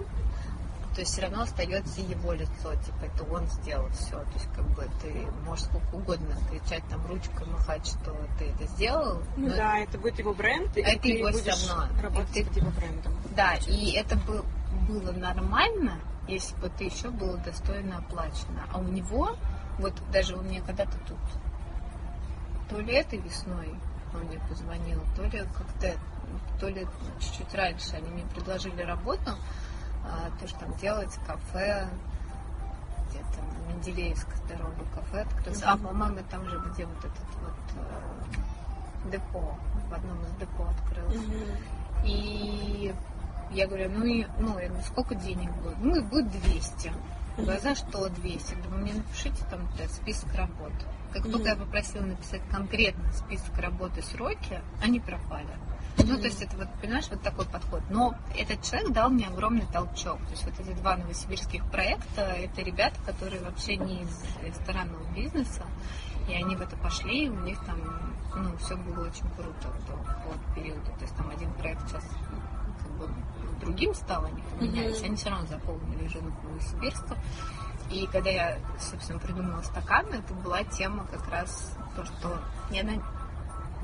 [0.96, 4.12] то есть все равно остается его лицо, типа это он сделал все.
[4.12, 8.66] То есть как бы ты можешь сколько угодно кричать там ручкой, махать, что ты это
[8.68, 9.22] сделал.
[9.36, 12.02] Ну да, это будет его бренд, и это его все равно.
[12.02, 13.14] Работать ты, его брендом.
[13.36, 14.46] Да, и это был,
[14.88, 18.66] было нормально, если бы ты еще было достойно оплачено.
[18.72, 19.36] А у него,
[19.80, 21.18] вот даже у меня когда-то тут,
[22.70, 23.76] то ли этой весной,
[24.16, 25.94] он мне позвонил, то ли как-то,
[26.60, 26.88] то ли
[27.20, 29.32] чуть-чуть раньше они мне предложили работу,
[30.04, 31.88] а, то, что там делать кафе,
[33.10, 35.72] где-то на Менделеевской дорога кафе открылся.
[35.72, 37.84] А, по-моему, там же, где вот этот вот
[39.06, 39.56] э, депо,
[39.90, 41.18] в одном из депо открылся.
[41.18, 42.06] Mm-hmm.
[42.06, 42.96] И
[43.52, 45.78] я говорю, ну, и, ну, я говорю, сколько денег будет?
[45.80, 46.92] Ну, и будет 200.
[47.38, 48.56] Говорю, за что 200?
[48.64, 50.72] Думаю, мне напишите там список работ.
[51.12, 55.48] Как только я попросила написать конкретно список работы, сроки, они пропали.
[55.98, 57.82] Ну, то есть это вот, понимаешь, вот такой подход.
[57.90, 60.18] Но этот человек дал мне огромный толчок.
[60.26, 65.64] То есть вот эти два новосибирских проекта, это ребята, которые вообще не из ресторанного бизнеса.
[66.30, 67.80] И они в это пошли, и у них там,
[68.36, 70.84] ну, все было очень круто в тот, период.
[70.84, 72.04] То есть там один проект сейчас
[72.82, 73.10] как бы
[73.60, 77.18] другим стал, они поменялись, они все равно заполнили рынок Новосибирска.
[77.92, 82.40] И когда я, собственно, придумала стаканы, это была тема как раз то, что
[82.72, 82.94] я на,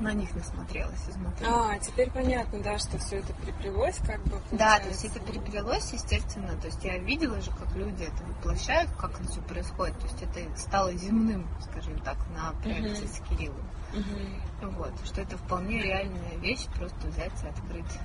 [0.00, 1.46] на них насмотрелась изнутри.
[1.48, 4.40] А, теперь понятно, да, что все это переплелось, как бы.
[4.50, 6.56] Да, то есть это переплелось, естественно.
[6.60, 9.96] То есть я видела же, как люди это воплощают, как это все происходит.
[9.98, 13.66] То есть это стало земным, скажем так, на проекте с Кириллом.
[14.62, 17.98] Вот, что это вполне реальная вещь, просто взять и открыть.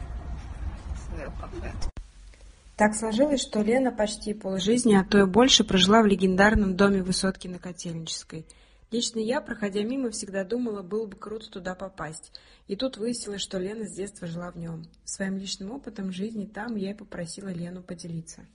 [2.75, 7.47] Так сложилось, что Лена почти полжизни, а то и больше прожила в легендарном доме высотки
[7.47, 8.45] на Котельнической.
[8.91, 12.31] Лично я, проходя мимо, всегда думала, было бы круто туда попасть.
[12.67, 14.85] И тут выяснилось, что Лена с детства жила в нем.
[15.03, 18.45] Своим личным опытом жизни там я и попросила Лену поделиться.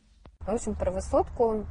[0.41, 1.67] В общем, про высотку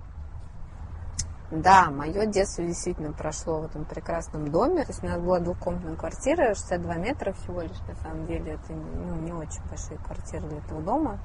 [1.51, 4.83] да, мое детство действительно прошло в этом прекрасном доме.
[4.83, 8.53] То есть у нас была двухкомнатная квартира, 62 метра всего лишь, на самом деле.
[8.53, 11.19] Это ну, не очень большие квартиры для этого дома.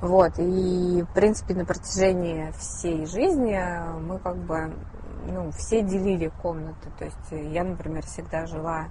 [0.00, 3.58] Вот, и, в принципе, на протяжении всей жизни
[4.00, 4.74] мы как бы,
[5.26, 6.90] ну, все делили комнаты.
[6.98, 8.86] То есть я, например, всегда жила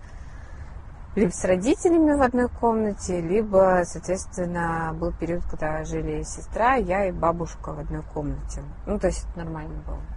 [1.16, 7.12] либо с родителями в одной комнате, либо, соответственно, был период, когда жили сестра, я и
[7.14, 8.64] бабушка в одной комнате.
[8.86, 10.15] Ну, то есть это нормально было.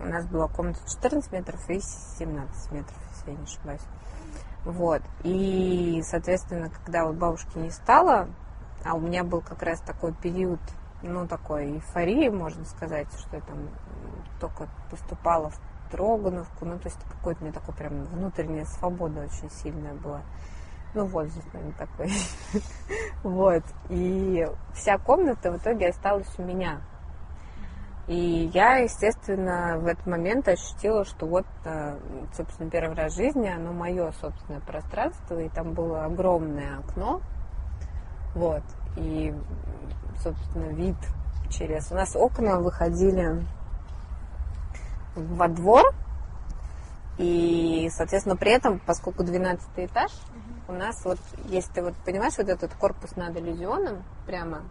[0.00, 3.82] У нас была комната 14 метров и 17 метров, если я не ошибаюсь.
[4.64, 5.02] Вот.
[5.24, 8.28] И, соответственно, когда вот бабушки не стало,
[8.84, 10.60] а у меня был как раз такой период,
[11.02, 13.68] ну, такой эйфории, можно сказать, что я там
[14.40, 19.50] только поступала в Трогановку, ну, то есть какой-то у меня такой прям внутренняя свобода очень
[19.50, 20.22] сильная была.
[20.94, 22.12] Ну, возраст, наверное, такой.
[23.22, 23.62] вот.
[23.88, 26.80] И вся комната в итоге осталась у меня.
[28.08, 31.98] И я, естественно, в этот момент ощутила, что вот, э,
[32.36, 37.20] собственно, первый раз в жизни, оно мое собственное пространство, и там было огромное окно,
[38.34, 38.62] вот.
[38.96, 39.32] И,
[40.20, 40.96] собственно, вид
[41.48, 41.92] через...
[41.92, 43.44] У нас окна выходили
[45.14, 45.84] во двор,
[47.18, 50.10] и, соответственно, при этом, поскольку 12 этаж,
[50.66, 54.62] у нас вот, если ты вот понимаешь, вот этот корпус над иллюзионом прямо,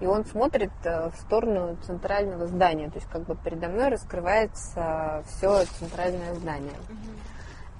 [0.00, 5.22] и он смотрит э, в сторону центрального здания, то есть как бы передо мной раскрывается
[5.26, 6.76] все центральное здание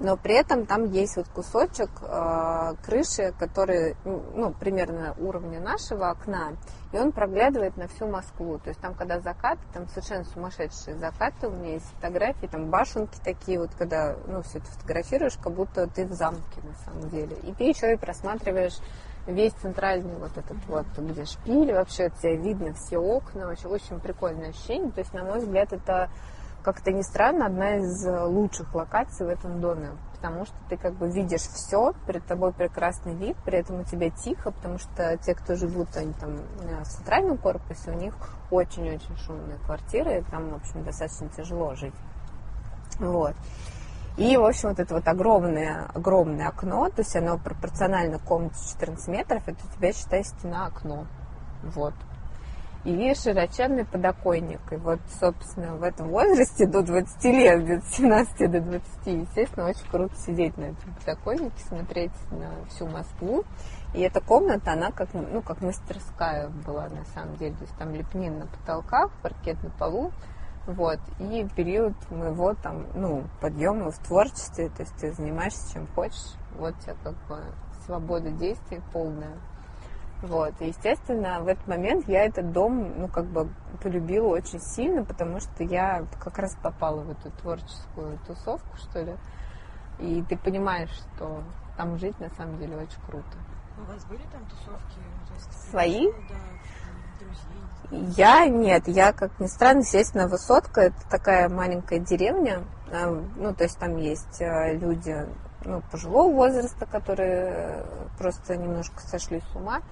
[0.00, 6.56] но при этом там есть вот кусочек э, крыши, который ну, примерно уровня нашего окна,
[6.92, 8.58] и он проглядывает на всю Москву.
[8.58, 13.18] То есть там, когда закат, там совершенно сумасшедшие закаты, у меня есть фотографии, там башенки
[13.22, 17.36] такие, вот когда ну, все это фотографируешь, как будто ты в замке на самом деле.
[17.44, 18.78] И ты еще и просматриваешь
[19.26, 24.00] весь центральный вот этот вот, где шпиль, вообще от тебя видно все окна, вообще очень
[24.00, 24.90] прикольное ощущение.
[24.90, 26.10] То есть, на мой взгляд, это
[26.64, 30.78] как это ни странно, одна из э, лучших локаций в этом доме, потому что ты
[30.78, 35.18] как бы видишь все, перед тобой прекрасный вид, при этом у тебя тихо, потому что
[35.18, 38.14] те, кто живут они там в центральном корпусе, у них
[38.50, 41.94] очень-очень шумные квартиры, и там, в общем, достаточно тяжело жить.
[42.98, 43.34] Вот.
[44.16, 49.08] И, в общем, вот это вот огромное, огромное окно, то есть оно пропорционально комнате 14
[49.08, 51.06] метров, это у тебя, считай, стена окно.
[51.62, 51.94] Вот
[52.84, 54.60] и широченный подоконник.
[54.70, 59.88] И вот, собственно, в этом возрасте до 20 лет, где-то 17 до 20, естественно, очень
[59.90, 63.44] круто сидеть на этом подоконнике, смотреть на всю Москву.
[63.94, 67.54] И эта комната, она как, ну, как мастерская была на самом деле.
[67.54, 70.12] То есть там лепнин на потолках, паркет на полу.
[70.66, 70.98] Вот.
[71.18, 76.34] И период моего там, ну, подъема в творчестве, то есть ты занимаешься чем хочешь.
[76.56, 77.40] Вот у тебя как бы
[77.84, 79.36] свобода действий полная.
[80.22, 80.54] Вот.
[80.60, 83.48] И, естественно, в этот момент я этот дом, ну, как бы
[83.82, 89.16] полюбила очень сильно, потому что я как раз попала в эту творческую тусовку, что ли.
[89.98, 91.42] И ты понимаешь, что
[91.76, 93.36] там жить на самом деле очень круто.
[93.76, 94.98] У вас были там тусовки?
[95.68, 96.06] Свои?
[96.28, 96.36] Да?
[97.90, 103.64] Я нет, я, как ни странно, естественно, высотка, это такая маленькая деревня, а, ну, то
[103.64, 105.16] есть там есть а, люди,
[105.64, 107.84] ну, пожилого возраста, которые
[108.18, 109.82] просто немножко сошли с ума,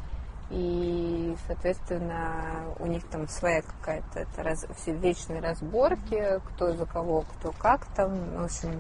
[0.53, 7.23] и, соответственно, у них там своя какая-то это раз, все вечные разборки, кто за кого,
[7.23, 8.71] кто как там, в общем,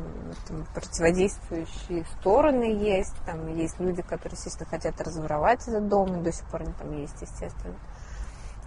[0.46, 6.30] там противодействующие стороны есть, там есть люди, которые, естественно, хотят разворовать этот дом, и до
[6.30, 7.74] сих пор они там есть, естественно.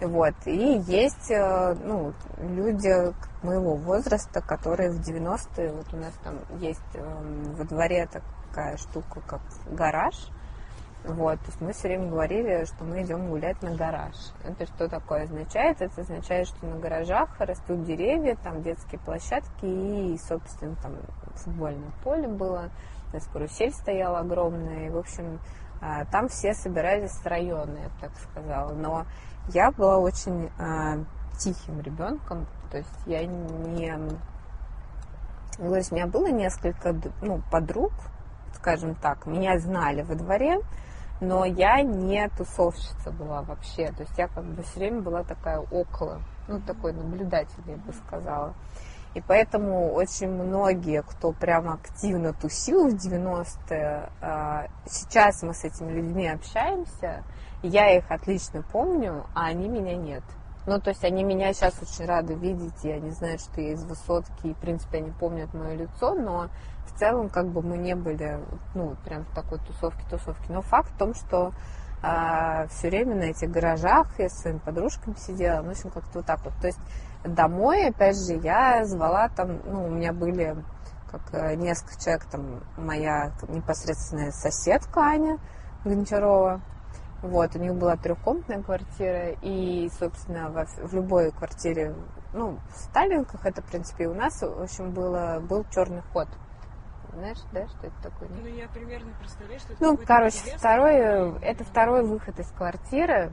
[0.00, 0.34] Вот.
[0.44, 6.80] И есть э, ну, люди моего возраста, которые в 90-е, вот у нас там есть
[6.94, 9.40] эм, во дворе такая штука, как
[9.70, 10.14] гараж,
[11.04, 14.14] Вот, то есть мы все время говорили, что мы идем гулять на гараж.
[14.44, 15.80] Это что такое означает?
[15.80, 20.96] Это означает, что на гаражах растут деревья, там детские площадки и, собственно, там
[21.36, 22.70] футбольное поле было,
[23.12, 25.38] у нас карусель стояла огромная, и, в общем,
[25.80, 28.72] а, там все собирались с района, я бы так сказала.
[28.72, 29.06] Но
[29.48, 30.98] я была очень а,
[31.38, 33.96] тихим ребенком, то есть я не...
[35.58, 37.92] То есть у меня было несколько ну, подруг,
[38.54, 40.60] скажем так, меня знали во дворе,
[41.20, 43.90] но я не тусовщица была вообще.
[43.92, 47.92] То есть я как бы все время была такая около, ну, такой наблюдатель, я бы
[48.06, 48.54] сказала.
[49.16, 55.90] И поэтому очень многие, кто прямо активно тусил в 90-е, а, сейчас мы с этими
[55.90, 57.24] людьми общаемся,
[57.62, 60.22] я их отлично помню, а они меня нет.
[60.66, 63.84] Ну, то есть они меня сейчас очень рады видеть, и они знают, что я из
[63.84, 66.48] высотки, и, в принципе, они помнят мое лицо, но
[66.84, 68.38] в целом, как бы мы не были,
[68.74, 70.52] ну, прям в такой тусовке-тусовке.
[70.52, 71.54] Но факт в том, что
[72.02, 76.18] а, все время на этих гаражах я с своими подружками сидела, ну, в общем, как-то
[76.18, 76.52] вот так вот.
[76.60, 76.80] То есть
[77.26, 80.56] домой, опять же, я звала там, ну, у меня были
[81.10, 85.38] как э, несколько человек, там, моя непосредственная соседка Аня
[85.84, 86.60] Гончарова,
[87.22, 91.94] вот, у них была трехкомнатная квартира, и, собственно, в, в любой квартире,
[92.32, 96.28] ну, в Сталинках это, в принципе, и у нас, в общем, было, был черный ход.
[97.14, 98.28] Знаешь, да, что это такое?
[98.28, 100.96] Ну, я примерно представляю, что это Ну, короче, второй,
[101.40, 103.32] это второй выход из квартиры,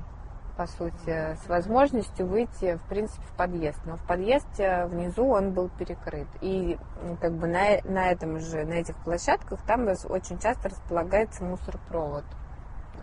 [0.58, 3.80] по сути, с возможностью выйти, в принципе, в подъезд.
[3.86, 6.28] Но в подъезде внизу он был перекрыт.
[6.42, 6.78] И
[7.22, 12.24] как бы на, на этом же, на этих площадках там очень часто располагается мусоропровод.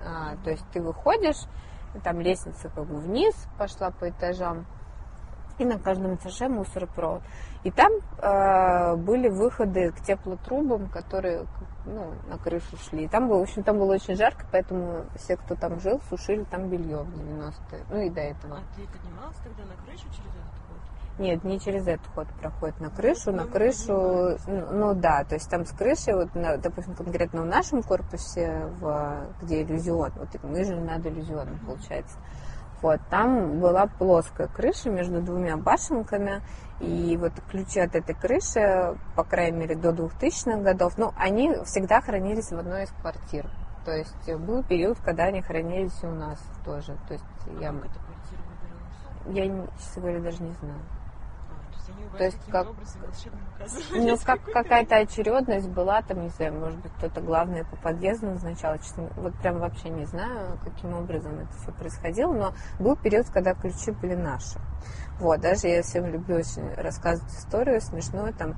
[0.05, 1.47] А, то есть ты выходишь,
[2.05, 4.67] там лестница как бы вниз пошла по этажам,
[5.61, 7.23] и на каждом этаже мусоропровод.
[7.63, 11.47] И там э, были выходы к теплотрубам, которые
[11.85, 13.05] ну, на крышу шли.
[13.05, 16.45] И там было, в общем, там было очень жарко, поэтому все, кто там жил, сушили
[16.45, 17.85] там белье в 90-е.
[17.91, 18.57] Ну и до этого.
[18.57, 21.19] А ты поднималась тогда на крышу через этот ход?
[21.19, 23.33] Нет, не через этот ход проходит на крышу.
[23.33, 27.47] На крышу, ну, ну да, то есть там с крыши, вот, на, допустим, конкретно в
[27.47, 32.17] нашем корпусе, в, где иллюзион, вот мы же над иллюзионом, получается.
[32.83, 36.41] Вот, там была плоская крыша между двумя башенками,
[36.81, 42.01] и вот ключи от этой крыши, по крайней мере, до 2000-х годов, ну, они всегда
[42.01, 43.51] хранились в одной из квартир.
[43.85, 46.97] То есть был период, когда они хранились и у нас тоже.
[47.07, 47.25] То есть
[47.61, 47.75] я...
[49.27, 49.45] Я,
[49.79, 50.81] честно говоря, даже не знаю.
[52.17, 52.69] То есть как-?
[53.93, 58.77] Ну, как, какая-то очередность была, там, не знаю, может быть, кто-то главное по подъезду назначал,
[58.79, 63.55] честно, вот прям вообще не знаю, каким образом это все происходило, но был период, когда
[63.55, 64.59] ключи были наши.
[65.19, 68.57] Вот, даже я всем люблю очень рассказывать историю смешную, там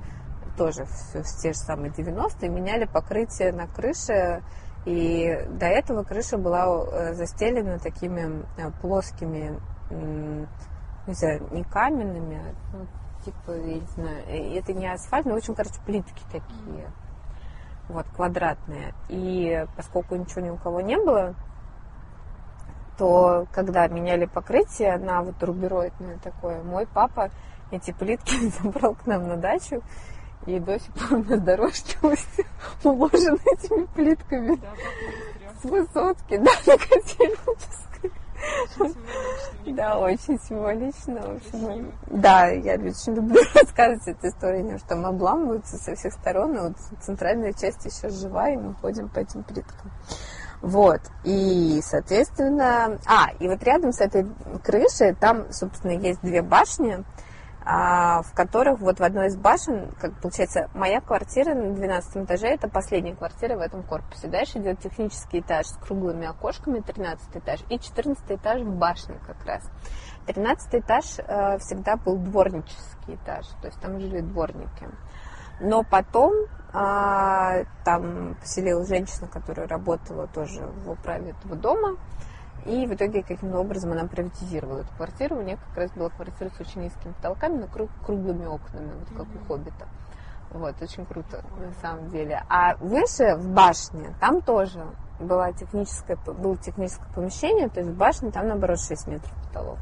[0.57, 4.43] тоже все, в те же самые 90-е меняли покрытие на крыше,
[4.85, 9.59] и до этого крыша была э, застелена такими э, плоскими,
[11.07, 12.87] не знаю, не каменными, а, ну,
[13.25, 16.91] типа, я не знаю, э, это не асфальт, но, общем, короче, плитки такие,
[17.89, 18.93] вот, квадратные.
[19.09, 21.35] И поскольку ничего ни у кого не было,
[22.97, 27.31] то когда меняли покрытие на вот рубероидное такое, мой папа
[27.71, 29.81] эти плитки забрал к нам на дачу,
[30.45, 31.97] и до сих пор у нас дорожки
[32.83, 34.67] уложены этими плитками Да,
[35.61, 37.92] с высотки, да, на Котельнической.
[39.65, 41.21] Да, очень символично.
[41.21, 46.13] В общем, да, я очень люблю рассказывать эту историю, потому что там обламываются со всех
[46.13, 49.91] сторон, и вот центральная часть еще жива, и мы ходим по этим плиткам.
[50.61, 54.25] Вот, и, соответственно, а, и вот рядом с этой
[54.63, 57.03] крышей, там, собственно, есть две башни, а,
[57.65, 62.67] в которых вот в одной из башен, как получается, моя квартира на 12 этаже, это
[62.67, 64.27] последняя квартира в этом корпусе.
[64.27, 69.45] Дальше идет технический этаж с круглыми окошками, 13 этаж, и 14 этаж в башне как
[69.45, 69.63] раз.
[70.27, 74.89] 13 этаж э, всегда был дворнический этаж, то есть там жили дворники.
[75.61, 76.33] Но потом
[76.73, 81.97] а, там поселилась женщина, которая работала тоже в управе этого дома,
[82.65, 85.37] и в итоге каким-то образом она приватизировала эту квартиру.
[85.37, 89.17] У нее как раз была квартира с очень низкими потолками, но круг- круглыми окнами, вот
[89.17, 89.87] как у Хоббита.
[90.51, 92.43] Вот, очень круто, на самом деле.
[92.47, 94.85] А выше, в башне, там тоже
[95.19, 99.79] была техническое, было техническое помещение, то есть в башне там, наоборот, 6 метров потолок.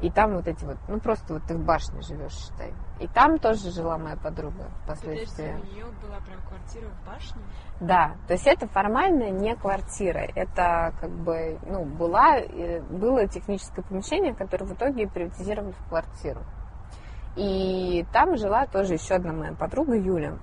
[0.00, 2.72] И там вот эти вот, ну просто вот ты в башне живешь, считай.
[3.00, 5.52] И там тоже жила моя подруга впоследствии.
[5.60, 7.42] у нее была прям квартира в башне?
[7.80, 13.82] Да, то есть это формально не квартира, это как бы, ну, была, э, было техническое
[13.82, 16.40] помещение, которое в итоге приватизировали в квартиру.
[17.36, 20.38] И там жила тоже еще одна моя подруга Юля.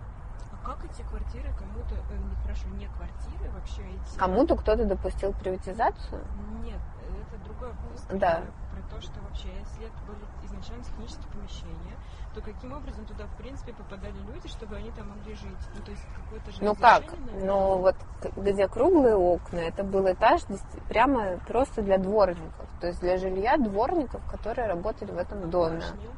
[0.53, 4.17] А как эти квартиры кому-то, э, не, хорошо, не квартиры, вообще эти...
[4.17, 6.23] Кому-то кто-то допустил приватизацию?
[6.63, 8.07] Нет, это другой вопрос.
[8.11, 8.43] Да.
[8.71, 11.97] Про то, что вообще, если это были изначально технические помещения,
[12.35, 15.57] то каким образом туда, в принципе, попадали люди, чтобы они там могли жить?
[15.73, 17.03] Ну, то есть какое-то же Ну как?
[17.17, 17.45] наверное?
[17.45, 17.95] Ну вот
[18.35, 20.41] где круглые окна, это был этаж
[20.89, 22.67] прямо просто для дворников.
[22.81, 25.77] То есть для жилья дворников, которые работали в этом доме.
[25.77, 26.09] Башня.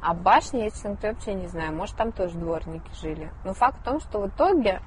[0.00, 1.74] А башня, я, честно говоря, вообще не знаю.
[1.74, 3.32] Может, там тоже дворники жили.
[3.44, 4.80] Но факт в том, что в итоге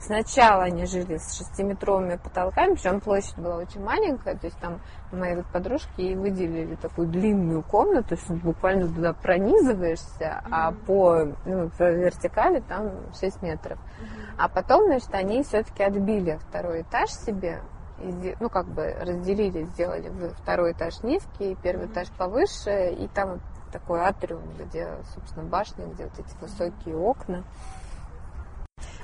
[0.00, 4.36] сначала они жили с шестиметровыми потолками, причем площадь была очень маленькая.
[4.36, 4.80] То есть там
[5.12, 10.84] мои вот подружки ей выделили такую длинную комнату, то есть буквально туда пронизываешься, а Мгм.
[10.86, 13.78] по, ну, по вертикали там 6 метров.
[14.36, 17.60] А потом, значит, они все-таки отбили второй этаж себе,
[17.98, 20.10] и ну, как бы разделили, сделали
[20.42, 21.92] второй этаж низкий, первый Мгм.
[21.94, 23.40] этаж повыше, и там
[23.72, 27.44] такой атриум, где, собственно, башня, где вот эти высокие окна.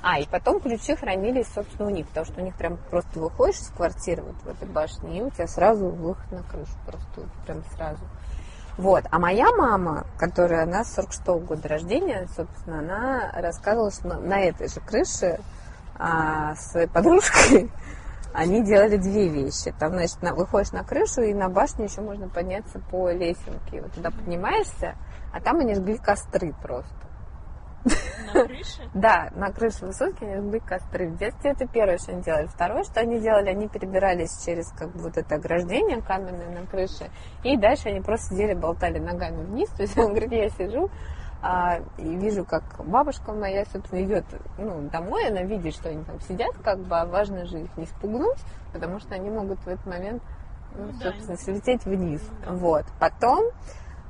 [0.01, 3.59] А, и потом ключи хранились, собственно, у них, потому что у них прям просто выходишь
[3.59, 7.63] из квартиры вот в этой башне, и у тебя сразу выход на крышу, просто прям
[7.75, 8.01] сразу.
[8.77, 9.05] Вот.
[9.09, 14.67] А моя мама, которая, она с 46 года рождения, собственно, она рассказывала, что на, этой
[14.67, 15.39] же крыше
[15.97, 17.71] а, своей подружкой
[18.33, 19.73] они делали две вещи.
[19.79, 23.81] Там, значит, на- выходишь на крышу, и на башню еще можно подняться по лесенке.
[23.81, 24.95] Вот туда поднимаешься,
[25.33, 26.93] а там они жгли костры просто.
[28.33, 28.81] На крыше?
[28.93, 31.09] Да, на крыше высотки они жгли костры.
[31.09, 32.47] В детстве это первое, что они делали.
[32.47, 37.09] Второе, что они делали, они перебирались через как бы вот это ограждение каменное на крыше,
[37.43, 39.69] и дальше они просто сидели, болтали ногами вниз.
[39.77, 40.89] То есть он говорит, я сижу,
[41.41, 44.25] а, и вижу, как бабушка моя, собственно, идет
[44.57, 47.85] ну, домой, она видит, что они там сидят, как бы, а важно же их не
[47.85, 48.39] спугнуть,
[48.73, 50.23] потому что они могут в этот момент,
[50.75, 52.21] ну, Ну да, собственно, не- слететь вниз.
[52.45, 52.53] Да.
[52.53, 52.85] Вот.
[52.99, 53.45] Потом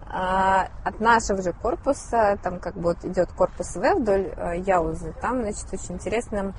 [0.07, 5.41] от нашего же корпуса, там как бы вот идет корпус В вдоль э, Яузы, там,
[5.41, 6.53] значит, очень интересно,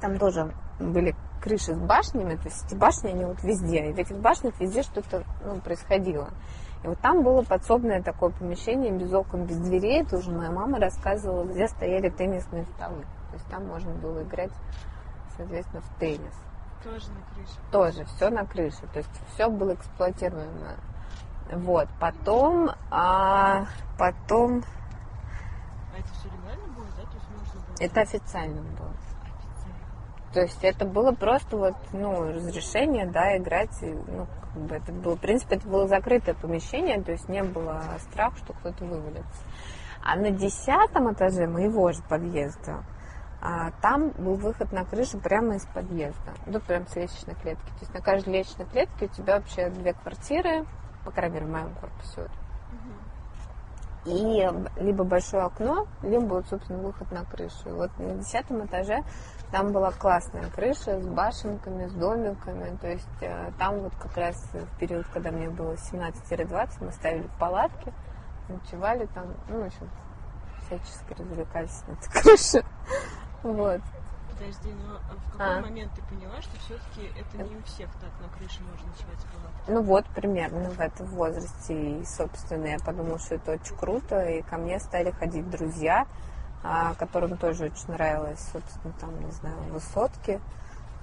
[0.00, 3.98] там тоже были крыши с башнями, то есть эти башни, они вот везде, и в
[3.98, 6.30] этих башнях везде что-то ну, происходило.
[6.82, 11.44] И вот там было подсобное такое помещение, без окон, без дверей, тоже моя мама рассказывала,
[11.44, 13.02] где стояли теннисные столы.
[13.30, 14.52] То есть там можно было играть,
[15.36, 16.34] соответственно, в теннис
[16.82, 17.58] Тоже на крыше.
[17.70, 20.76] тоже все на крыше, то есть все было эксплуатируемо.
[21.52, 23.66] Вот, потом, а,
[23.98, 24.62] потом,
[25.92, 27.02] А это все легально было, да?
[27.02, 27.76] То есть можно было...
[27.80, 28.92] это официально было.
[29.24, 30.32] Официально.
[30.32, 35.16] То есть это было просто вот, ну, разрешение, да, играть, ну, как бы это было,
[35.16, 39.42] в принципе, это было закрытое помещение, то есть не было страха, что кто-то вывалится.
[40.02, 42.84] А на десятом этаже моего же подъезда
[43.42, 47.66] а, там был выход на крышу прямо из подъезда, ну, прям с лестничной клетки.
[47.66, 50.64] То есть на каждой лестничной клетке у тебя вообще две квартиры,
[51.04, 52.22] по крайней мере, в моем корпусе.
[52.22, 52.30] вот.
[54.06, 57.68] И либо большое окно, либо, вот, собственно, выход на крышу.
[57.68, 59.04] И вот на десятом этаже
[59.50, 62.76] там была классная крыша с башенками, с домиками.
[62.80, 67.28] То есть э, там вот как раз в период, когда мне было 17-20, мы ставили
[67.38, 67.92] палатки,
[68.48, 69.90] ночевали там, ну, в общем,
[70.66, 72.64] всячески развлекались на этой крыше.
[73.42, 73.80] Вот.
[74.40, 75.60] Подожди, но а в какой А.
[75.60, 79.24] момент ты поняла, что все-таки это не у всех так на крыше можно ночевать с
[79.24, 79.74] палаткой?
[79.74, 82.00] Ну вот, примерно в этом возрасте.
[82.00, 84.22] И, собственно, я подумала, что это очень круто.
[84.24, 86.06] И ко мне стали ходить друзья,
[86.62, 90.40] а, которым тоже очень нравилось, собственно, там, не знаю, высотки.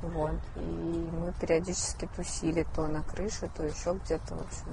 [0.01, 0.39] Вот.
[0.55, 4.67] И мы периодически тусили то на крыше, то еще где-то, в общем.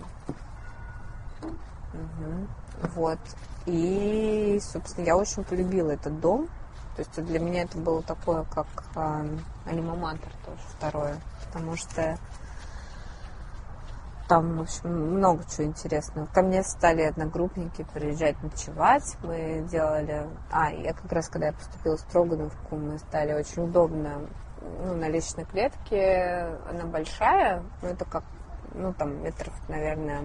[1.92, 2.48] Мгм.
[2.94, 3.18] Вот.
[3.66, 6.48] И, собственно, я очень полюбила этот дом.
[6.96, 9.24] То есть для меня это было такое, как а,
[9.66, 11.16] альма-матер тоже второе.
[11.46, 12.16] Потому что
[14.28, 16.26] там, в общем, много чего интересного.
[16.26, 19.16] Ко мне стали одногруппники приезжать ночевать.
[19.22, 20.28] Мы делали...
[20.50, 24.22] А, я как раз, когда я поступила в Строгановку, мы стали очень удобно
[24.62, 26.58] ну, на личной клетке.
[26.70, 28.24] Она большая, но это как,
[28.72, 30.22] ну, там, метров, наверное,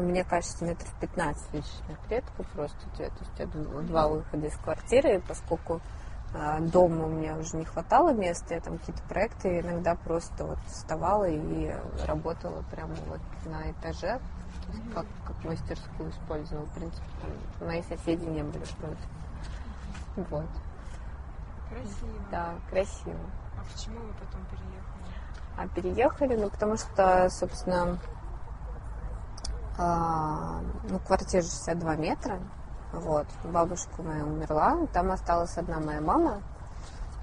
[0.00, 2.76] мне кажется, метров 15 личная клетка просто.
[2.86, 5.80] у тебя, То есть это два выхода из квартиры, и поскольку
[6.34, 10.58] а, дома у меня уже не хватало места, я там какие-то проекты иногда просто вот
[10.66, 11.72] вставала и
[12.06, 14.20] работала прямо вот на этаже,
[14.92, 16.66] как, как мастерскую использовала.
[16.66, 19.08] В принципе, там мои соседи не были против.
[20.16, 20.48] Вот.
[21.68, 22.24] Красиво.
[22.30, 23.20] Да, красиво.
[23.56, 24.84] А почему вы потом переехали?
[25.56, 27.98] А переехали, ну, потому что, собственно,
[29.78, 32.38] а, ну, квартира 62 метра,
[32.92, 36.40] вот, бабушка моя умерла, там осталась одна моя мама,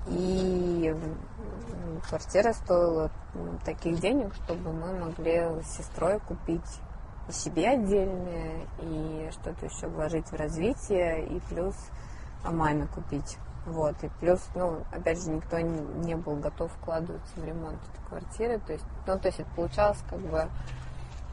[0.08, 0.96] и
[2.10, 6.82] квартира стоила м, таких денег, чтобы мы могли с сестрой купить
[7.30, 11.76] себе отдельное, и что-то еще вложить в развитие, и плюс
[12.44, 13.38] маме купить.
[13.66, 18.08] Вот, и плюс, ну, опять же, никто не, не был готов вкладываться в ремонт этой
[18.10, 18.60] квартиры.
[18.60, 20.50] То есть, ну, то есть это получалось как бы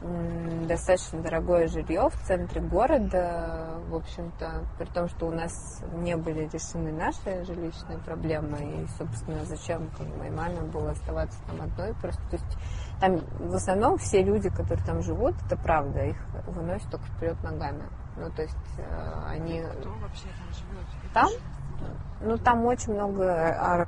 [0.01, 6.47] достаточно дорогое жилье в центре города, в общем-то, при том, что у нас не были
[6.47, 12.21] решены наши жилищные проблемы, и, собственно, зачем как моей маме было оставаться там одной, просто,
[12.29, 12.57] то есть
[13.01, 17.83] там в основном все люди, которые там живут, это правда, их выносят только вперед ногами.
[18.17, 19.61] Ну, то есть э, они...
[19.79, 21.13] Кто вообще там живет?
[21.13, 21.29] Там?
[22.21, 23.33] Ну, там очень много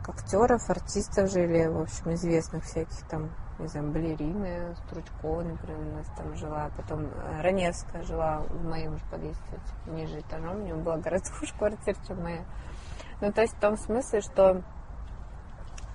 [0.08, 3.30] актеров, артистов жили, в общем, известных всяких там,
[3.62, 8.98] не знаю, балерины, Стручкова, например, у нас там жила, потом э, Раневская жила в моем
[8.98, 12.44] же подъезде, ниже этажом, у него была хуже квартира, чем моя.
[13.22, 14.62] Ну, то есть в том смысле, что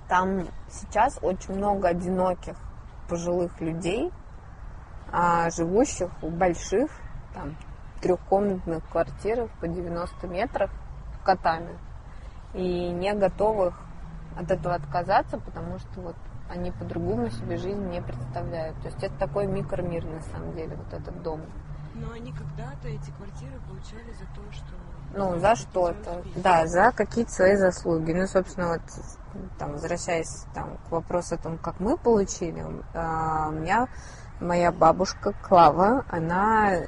[0.07, 2.55] там сейчас очень много одиноких
[3.09, 4.11] пожилых людей,
[5.11, 6.89] а, живущих в больших,
[7.33, 7.55] там,
[8.01, 10.71] трехкомнатных квартирах по 90 метров
[11.23, 11.77] котами
[12.53, 13.79] и не готовых
[14.37, 16.15] от этого отказаться, потому что вот
[16.49, 18.79] они по-другому себе жизнь не представляют.
[18.81, 21.41] То есть это такой микромир на самом деле, вот этот дом.
[21.95, 24.65] Но они когда-то эти квартиры получали за то, что...
[25.15, 26.21] Ну, за что-то.
[26.35, 28.11] Да, за какие-то свои заслуги.
[28.11, 28.81] Ну, собственно, вот
[29.57, 33.87] там, возвращаясь там, к вопросу о том, как мы получили, а, у меня
[34.39, 36.81] моя бабушка Клава, она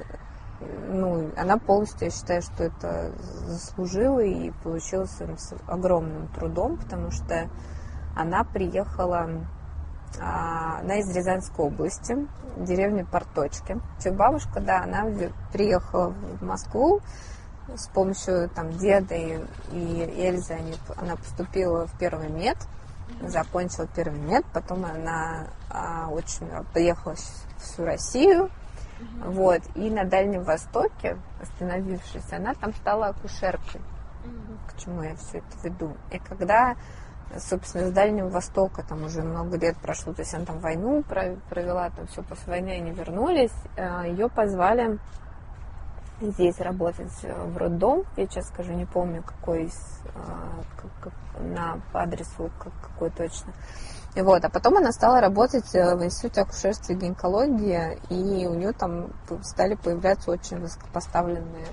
[0.90, 3.14] ну, она полностью, я считаю, что это
[3.46, 7.50] заслужила и получилось с огромным трудом, потому что
[8.20, 9.30] она приехала,
[10.20, 12.18] а, она из Рязанской области,
[12.58, 13.80] деревни Порточки.
[14.04, 15.06] Че бабушка, да, она
[15.54, 17.02] приехала в Москву
[17.74, 19.40] с помощью там деда и,
[19.72, 22.58] и Эльзы, они, она поступила в первый мед,
[23.22, 27.16] закончила первый мед, потом она а, очень поехала
[27.58, 28.50] всю Россию,
[29.24, 29.62] вот.
[29.76, 33.82] И на Дальнем Востоке, остановившись, она там стала акушеркой.
[34.68, 35.96] К чему я все это веду?
[36.12, 36.76] И когда,
[37.38, 41.90] собственно, с Дальнего Востока, там уже много лет прошло, то есть она там войну провела,
[41.92, 45.00] там все после войны они вернулись, э, ее позвали
[46.22, 48.04] здесь работать в роддом.
[48.18, 51.10] Я сейчас скажу, не помню, какой из, э,
[51.42, 53.54] на по адресу, какой точно.
[54.16, 58.74] Вот, а потом она стала работать э, в институте акушерства и гинекологии, и у нее
[58.74, 59.14] там
[59.44, 61.68] стали появляться очень высокопоставленные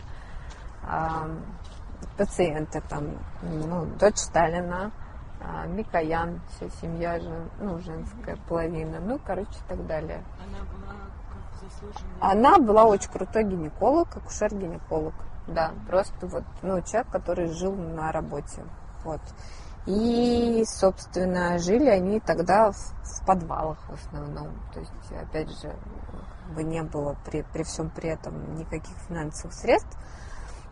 [0.89, 1.29] а,
[2.17, 4.93] пациенты, там, ну, дочь Сталина,
[5.49, 10.25] а, Микоян, вся семья же, ну, женская половина, ну, короче, и так далее.
[10.41, 10.95] Она была
[11.29, 12.17] как заслуженная?
[12.21, 15.15] Она была очень крутой гинеколог, акушер-гинеколог,
[15.47, 18.65] да, просто вот, ну, человек, который жил на работе,
[19.05, 19.21] вот.
[19.87, 24.49] И, собственно, жили они тогда в, в подвалах в основном.
[24.75, 25.73] То есть, опять же,
[26.55, 29.97] бы не было при, при всем при этом никаких финансовых средств.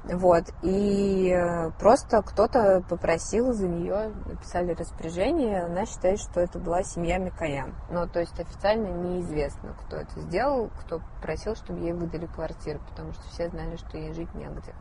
[0.05, 0.45] Вот.
[0.63, 7.17] И э, просто кто-то попросил за нее, написали распоряжение, она считает, что это была семья
[7.17, 7.75] Микоян.
[7.91, 13.15] Ну, то есть официально неизвестно, кто это сделал, кто просил, чтобы ей выдали квартиру, потому
[13.15, 14.75] что все знали, что ей жить негде.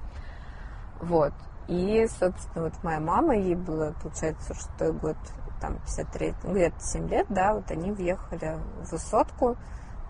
[1.00, 1.34] Вот.
[1.70, 5.16] И, собственно, вот моя мама, ей было, получается, шестой год,
[5.62, 9.56] там, 53, ну, где-то 7 лет, да, вот они въехали в высотку,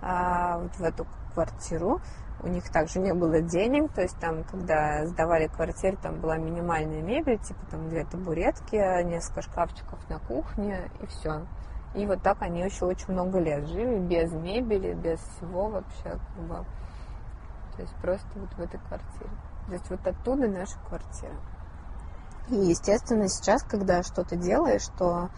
[0.02, 2.02] а, вот в эту квартиру.
[2.42, 7.02] У них также не было денег, то есть там, когда сдавали квартиру, там была минимальная
[7.02, 11.46] мебель, типа там две табуретки, несколько шкафчиков на кухне и все.
[11.96, 16.44] И вот так они еще очень много лет жили, без мебели, без всего вообще, как
[16.48, 16.66] бы.
[17.76, 19.30] То есть просто вот в этой квартире.
[19.68, 21.36] То есть вот оттуда наша квартира.
[22.50, 25.30] И, естественно, сейчас, когда что-то делаешь, то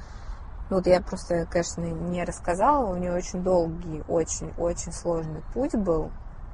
[0.69, 6.11] ну, вот я просто, конечно, не рассказала, у нее очень долгий, очень-очень сложный путь был,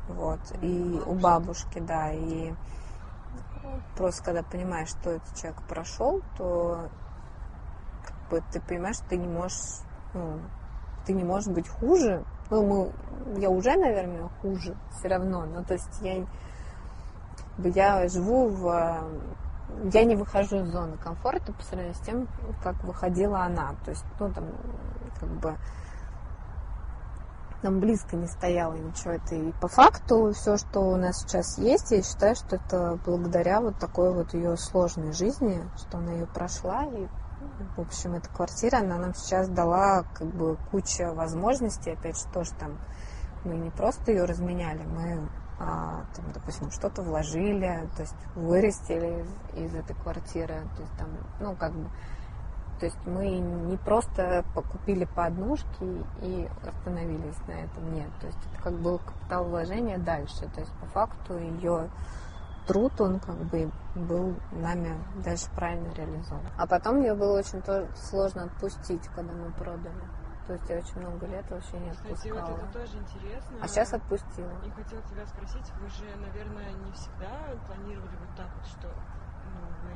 [0.08, 2.54] вот, и у бабушки, да, и
[3.96, 6.90] просто когда понимаешь, что этот человек прошел, то
[8.04, 9.82] как бы ты понимаешь, что ты не можешь,
[10.14, 10.40] ну,
[11.06, 15.74] ты не можешь быть хуже, ну, мы, я уже, наверное, хуже все равно, но то
[15.74, 16.26] есть я
[17.70, 19.04] я живу в...
[19.94, 22.28] Я не выхожу из зоны комфорта по сравнению с тем,
[22.62, 23.76] как выходила она.
[23.86, 24.46] То есть, ну, там,
[25.20, 25.56] как бы,
[27.64, 29.12] нам близко не стояло ничего.
[29.12, 33.62] Это и по факту все, что у нас сейчас есть, я считаю, что это благодаря
[33.62, 36.86] вот такой вот ее сложной жизни, что она ее прошла.
[36.86, 37.08] И,
[37.78, 41.92] в общем, эта квартира, она нам сейчас дала как бы куча возможностей.
[41.92, 42.78] Опять же, тоже там
[43.44, 45.28] мы не просто ее разменяли, мы
[45.64, 51.10] а, там, допустим, что-то вложили, то есть вырастили из, этой квартиры, то есть там,
[51.40, 51.88] ну, как бы,
[52.82, 58.40] то есть мы не просто купили по однушке и остановились на этом, нет, то есть
[58.52, 61.92] это как был капитал вложения дальше, то есть по факту ее
[62.66, 66.44] труд, он как бы был нами дальше правильно реализован.
[66.58, 70.02] А потом мне было очень тоже сложно отпустить, когда мы продали.
[70.48, 72.50] То есть я очень много лет вообще не Кстати, отпускала.
[72.50, 73.58] вот это тоже интересно.
[73.62, 74.52] А сейчас отпустила.
[74.66, 77.30] Я хотела тебя спросить, вы же, наверное, не всегда
[77.68, 79.94] планировали вот так вот, что ну, вы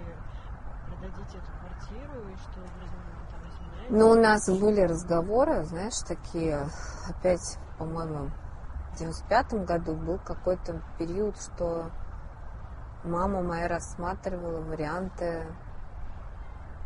[0.88, 3.05] продадите эту квартиру и что вы там?
[3.89, 6.67] Ну, у нас были разговоры, знаешь, такие,
[7.07, 8.31] опять, по-моему,
[8.93, 11.91] в 95 году был какой-то период, что
[13.03, 15.45] мама моя рассматривала варианты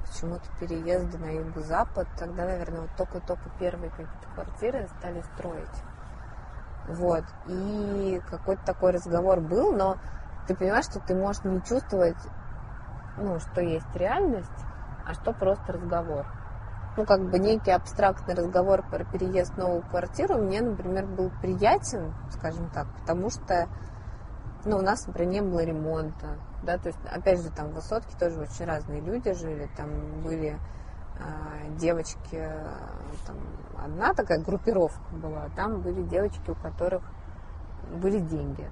[0.05, 2.07] почему-то переезда на юго-запад.
[2.17, 5.83] Тогда, наверное, вот только-только первые какие-то квартиры стали строить.
[6.89, 7.23] Вот.
[7.47, 9.97] И какой-то такой разговор был, но
[10.47, 12.17] ты понимаешь, что ты можешь не чувствовать,
[13.19, 14.49] ну, что есть реальность,
[15.05, 16.25] а что просто разговор.
[16.97, 22.13] Ну, как бы некий абстрактный разговор про переезд в новую квартиру мне, например, был приятен,
[22.31, 23.67] скажем так, потому что
[24.65, 28.17] ну, у нас, например, не было ремонта, да, то есть, опять же, там в Высотке
[28.19, 29.89] тоже очень разные люди жили, там
[30.21, 30.59] были
[31.19, 32.49] э, девочки,
[33.25, 33.37] там
[33.81, 37.03] одна такая группировка была, там были девочки, у которых
[38.01, 38.69] были деньги,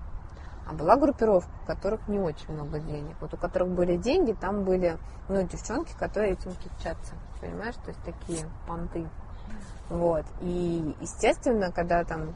[0.69, 3.15] а была группировка, у которых не очень много денег.
[3.21, 4.97] Вот у которых были деньги, там были,
[5.29, 9.07] ну, девчонки, которые этим кичатся, понимаешь, то есть такие понты.
[9.89, 10.25] Вот.
[10.41, 12.33] И, естественно, когда там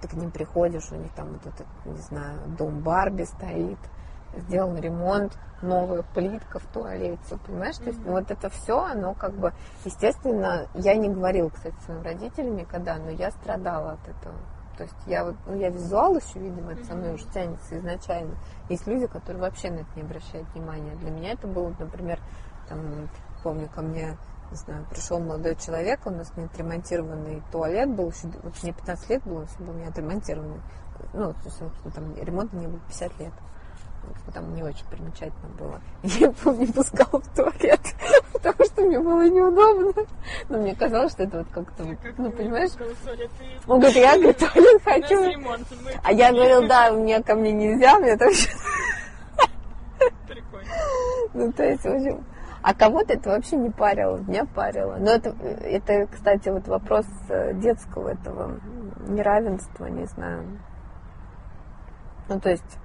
[0.00, 3.78] ты к ним приходишь, у них там вот этот, не знаю, дом Барби стоит,
[4.36, 7.76] сделан ремонт, новая плитка в туалете, понимаешь?
[7.76, 9.52] То есть вот это все, оно как бы,
[9.84, 14.34] естественно, я не говорила, кстати, своим родителям никогда, но я страдала от этого.
[14.80, 18.34] То есть я вот, ну, я визуал еще, видимо, это со мной уже тянется изначально.
[18.70, 20.94] Есть люди, которые вообще на это не обращают внимания.
[20.96, 22.18] Для меня это было, например,
[22.66, 23.10] там,
[23.42, 24.16] помню, ко мне
[24.50, 29.10] не знаю, пришел молодой человек, у нас не отремонтированный туалет был, еще, вот мне 15
[29.10, 30.62] лет было, все был не отремонтированный.
[31.12, 31.58] Ну, то есть
[31.94, 33.32] там ремонта не было 50 лет.
[34.32, 35.80] Там не очень примечательно было.
[36.02, 37.80] Я помню, не пускала в туалет,
[38.32, 40.04] потому что мне было неудобно.
[40.48, 41.84] Но мне казалось, что это вот как-то,
[42.16, 42.70] ну, понимаешь?
[43.66, 45.42] Он говорит, я говорит, туалет хочу.
[46.04, 48.30] А я говорил, да, у меня ко мне нельзя, мне так
[50.28, 50.68] Прикольно.
[51.34, 52.24] Ну, то есть, в общем,
[52.62, 54.96] а кого-то это вообще не парило, меня парило.
[54.98, 58.60] Но это, это, кстати, вот вопрос э, детского этого
[59.08, 60.44] неравенства, не знаю.
[62.28, 62.78] Ну, то есть,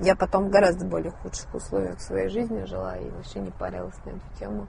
[0.00, 4.10] я потом в гораздо более худших условиях своей жизни жила и вообще не парилась на
[4.10, 4.66] эту тему.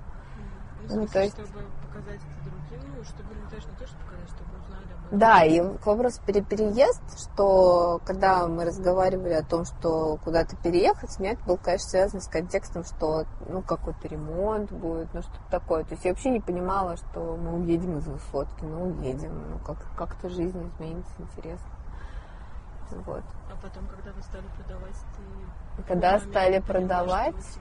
[0.89, 4.03] Ну, Ну, то есть- чтобы показать это другим, ну, чтобы, ну, даже не то, чтобы
[4.05, 5.19] показать, чтобы узнали об этом.
[5.19, 11.19] Да, и к вопросу пере- переезд, что когда мы разговаривали о том, что куда-то переехать,
[11.19, 15.83] меня это было, конечно, связано с контекстом, что ну какой-то ремонт будет, ну что-то такое.
[15.83, 19.77] То есть я вообще не понимала, что мы уедем из высотки, ну уедем, ну как,
[19.95, 21.67] как-то жизнь изменится, интересно.
[22.91, 23.23] Вот.
[23.51, 25.83] А потом, когда вы стали продавать, ты...
[25.87, 27.59] Когда стали продавать.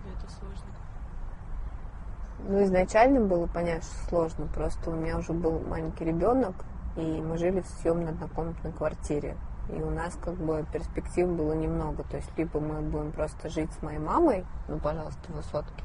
[2.41, 4.47] Ну, изначально было понять, что сложно.
[4.47, 6.55] Просто у меня уже был маленький ребенок,
[6.97, 9.37] и мы жили в съемной однокомнатной квартире.
[9.68, 12.05] И у нас как бы перспектив было немного.
[12.05, 15.85] То есть либо мы будем просто жить с моей мамой, ну, пожалуйста, в высотке,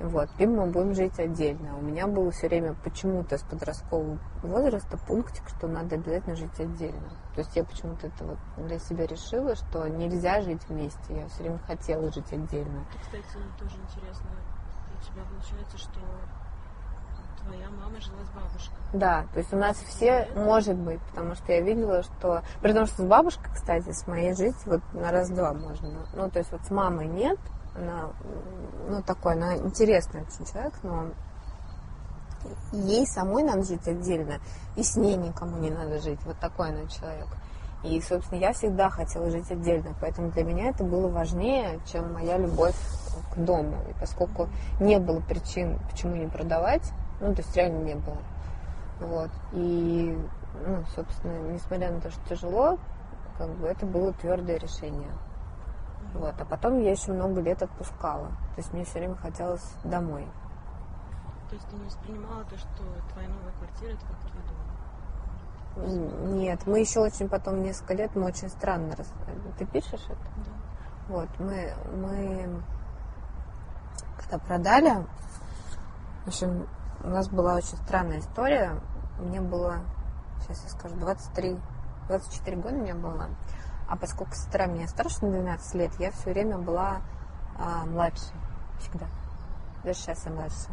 [0.00, 1.76] вот, либо мы будем жить отдельно.
[1.76, 7.08] У меня было все время почему-то с подросткового возраста пунктик, что надо обязательно жить отдельно.
[7.34, 10.98] То есть я почему-то это вот для себя решила, что нельзя жить вместе.
[11.16, 12.84] Я все время хотела жить отдельно.
[12.94, 13.24] И, кстати,
[13.58, 14.30] тоже интересно,
[14.96, 16.00] у тебя получается, что
[17.42, 18.78] твоя мама жила с бабушкой.
[18.92, 22.42] Да, то есть у нас все, может быть, потому что я видела, что...
[22.60, 26.06] При том, что с бабушкой, кстати, с моей жить вот на раз-два можно.
[26.14, 27.38] Ну, то есть вот с мамой нет,
[27.78, 28.10] она,
[28.88, 31.06] ну, такой, она интересный очень человек, но
[32.72, 34.38] ей самой надо жить отдельно,
[34.76, 36.20] и с ней никому не надо жить.
[36.24, 37.28] Вот такой она человек.
[37.84, 42.36] И, собственно, я всегда хотела жить отдельно, поэтому для меня это было важнее, чем моя
[42.36, 42.74] любовь
[43.32, 43.76] к дому.
[43.88, 44.48] И поскольку
[44.80, 48.18] не было причин, почему не продавать, ну, то есть реально не было.
[49.00, 49.30] Вот.
[49.52, 50.18] И,
[50.66, 52.78] ну, собственно, несмотря на то, что тяжело,
[53.36, 55.12] как бы это было твердое решение.
[56.14, 56.34] Вот.
[56.38, 58.28] А потом я еще много лет отпускала.
[58.54, 60.26] То есть мне все время хотелось домой.
[61.48, 62.68] То есть ты не воспринимала то, что
[63.12, 66.36] твоя новая квартира это как твой дом.
[66.38, 69.12] Нет, мы еще очень потом несколько лет, мы очень странно рас...
[69.58, 70.16] Ты пишешь это?
[70.16, 70.52] Да.
[71.08, 72.62] Вот, мы, мы
[74.16, 75.06] когда продали,
[76.24, 76.68] в общем,
[77.02, 78.72] у нас была очень странная история.
[79.18, 79.78] Мне было,
[80.42, 81.56] сейчас я скажу, 23,
[82.08, 83.28] 24 года мне было.
[83.88, 87.00] А поскольку сестра меня старше на 12 лет, я все время была
[87.58, 88.32] а, младше.
[88.80, 89.06] Всегда.
[89.82, 90.68] Даже сейчас я младше.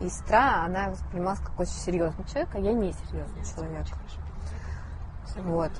[0.00, 3.86] И сестра, она воспринималась как очень серьезный человек, а я не серьезный человек.
[5.36, 5.72] Вот.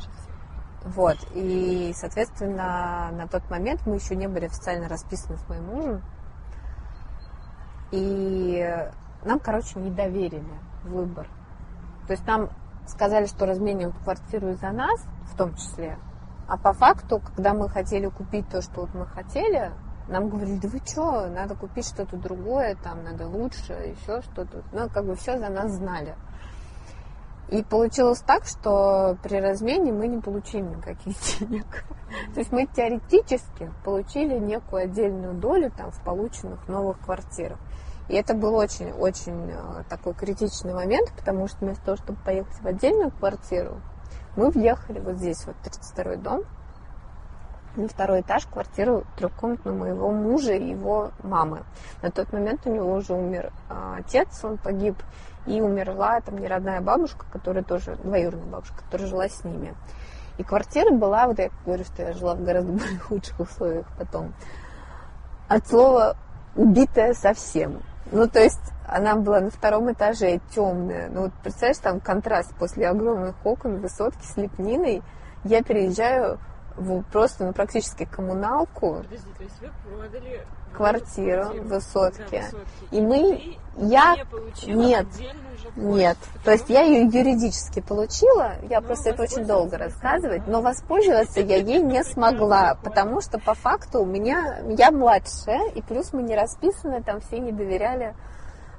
[0.84, 1.18] Вот.
[1.34, 6.02] И, соответственно, на тот момент мы еще не были официально расписаны с моим мужем.
[7.92, 8.90] И
[9.24, 10.42] нам, короче, не доверили
[10.84, 11.28] выбор.
[12.06, 12.48] То есть нам
[12.86, 15.00] сказали, что разменивают квартиру из-за нас,
[15.32, 15.96] в том числе.
[16.48, 19.72] А по факту, когда мы хотели купить то, что вот мы хотели,
[20.08, 24.62] нам говорили, да вы что, надо купить что-то другое, там надо лучше, еще что-то.
[24.72, 26.16] Ну, как бы все за нас знали.
[27.48, 31.84] И получилось так, что при размене мы не получили никаких денег.
[32.34, 37.58] То есть мы теоретически получили некую отдельную долю там в полученных новых квартирах.
[38.08, 42.66] И это был очень-очень э, такой критичный момент, потому что вместо того, чтобы поехать в
[42.66, 43.80] отдельную квартиру,
[44.36, 46.42] мы въехали вот здесь, вот 32-й дом,
[47.76, 51.62] на второй этаж квартиру трехкомнатную моего мужа и его мамы.
[52.02, 54.96] На тот момент у него уже умер а, отец, он погиб,
[55.46, 59.74] и умерла там неродная бабушка, которая тоже, двоюродная бабушка, которая жила с ними.
[60.38, 64.34] И квартира была, вот я говорю, что я жила в гораздо более худших условиях потом,
[65.48, 66.16] от слова
[66.56, 67.82] убитая совсем.
[68.12, 71.08] Ну, то есть она была на втором этаже, темная.
[71.08, 75.02] Ну, вот представляешь, там контраст после огромных окон, высотки с лепниной.
[75.44, 76.38] Я переезжаю
[76.76, 79.02] в просто, ну, практически коммуналку.
[79.02, 82.44] Подожди, то есть вы продали квартиру в высотке.
[82.50, 82.66] Да, высотке.
[82.90, 84.16] И мы, Ты я,
[84.66, 85.06] нет,
[85.76, 86.16] нет.
[86.44, 91.40] То есть я ее юридически получила, я Но просто это очень долго рассказывать, но воспользоваться
[91.40, 96.22] я ей не смогла, потому что по факту у меня, я младшая, и плюс мы
[96.22, 98.14] не расписаны, там все не доверяли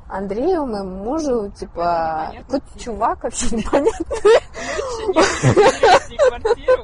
[0.10, 2.82] Андрею, моему мужу, типа, какой-то тип.
[2.84, 4.41] чувак вообще непонятный.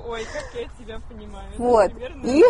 [0.08, 1.48] Ой, как я тебя понимаю.
[1.54, 1.92] Это Вот.
[2.24, 2.44] И,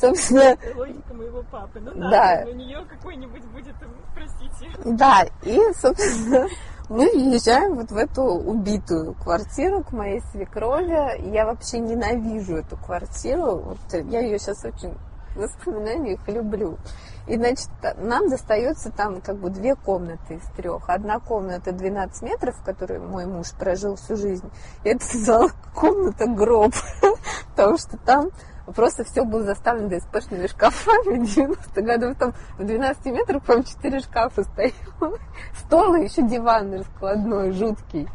[0.00, 1.80] собственно, логика моего папы.
[1.80, 2.44] Ну Да.
[2.46, 4.70] у нее какой-нибудь будет, м, простите.
[4.84, 6.48] Да, и, собственно,
[6.88, 11.30] мы въезжаем вот в эту убитую квартиру к моей свекрови.
[11.32, 13.56] Я вообще ненавижу эту квартиру.
[13.56, 13.78] Вот
[14.10, 14.94] я ее сейчас очень
[15.34, 16.78] воспоминаниях люблю.
[17.26, 20.88] И, значит, нам достается там как бы две комнаты из трех.
[20.88, 24.50] Одна комната 12 метров, в которой мой муж прожил всю жизнь.
[24.84, 26.74] И это зал, комната гроб.
[27.50, 28.30] Потому что там
[28.74, 32.16] просто все было заставлено ДСПшными шкафами 90-х годов.
[32.18, 35.18] Там в 12 метрах, по-моему, 4 шкафа стояло.
[35.64, 38.08] Стол и еще диван раскладной, жуткий.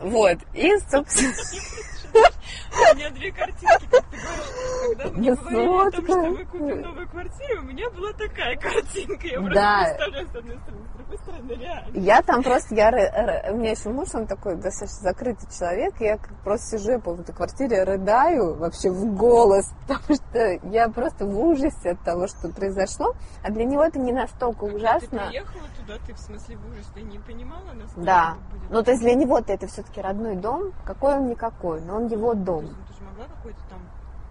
[0.00, 0.38] Вот.
[0.54, 1.34] И, собственно,
[2.14, 4.96] У меня две картинки, как ты говоришь.
[4.96, 9.26] Когда мне говорили о том, что мы купим новую квартиру, у меня была такая картинка.
[9.26, 10.84] Я просто представляю, с одной стороны,
[11.18, 11.98] стороны, реально.
[11.98, 16.78] Я там просто, я, у меня еще муж, он такой достаточно закрытый человек, я просто
[16.78, 21.90] сижу я по этой квартире, рыдаю вообще в голос, потому что я просто в ужасе
[21.90, 25.26] от того, что произошло, а для него это не настолько Ты ужасно.
[25.28, 28.36] приехала туда, ты в смысле в ужас, ты не понимала, насколько Да,
[28.70, 32.34] ну то есть для него-то это все-таки родной дом, какой он никакой, но он его
[32.34, 32.64] дом.
[32.64, 33.78] ну, ты же могла какой-то там,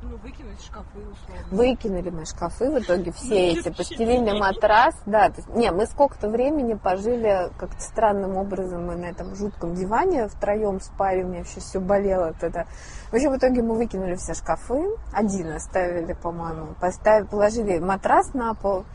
[0.01, 1.45] ну, выкинуть шкафы условно.
[1.51, 6.29] Выкинули мы шкафы, в итоге все эти, постелили матрас, да, то есть, не, мы сколько-то
[6.29, 11.59] времени пожили как-то странным образом, мы на этом жутком диване втроем спали, у меня вообще
[11.59, 12.65] все болело тогда.
[13.11, 18.53] В общем, в итоге мы выкинули все шкафы, один оставили, по-моему, поставили, положили матрас на
[18.53, 18.85] пол,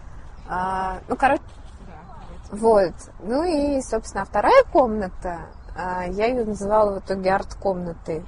[0.48, 1.42] А, ну, короче,
[1.86, 2.94] Да, вот.
[3.20, 5.40] Ну и, собственно, вторая комната,
[5.76, 8.24] а, я ее называла в итоге арт-комнатой.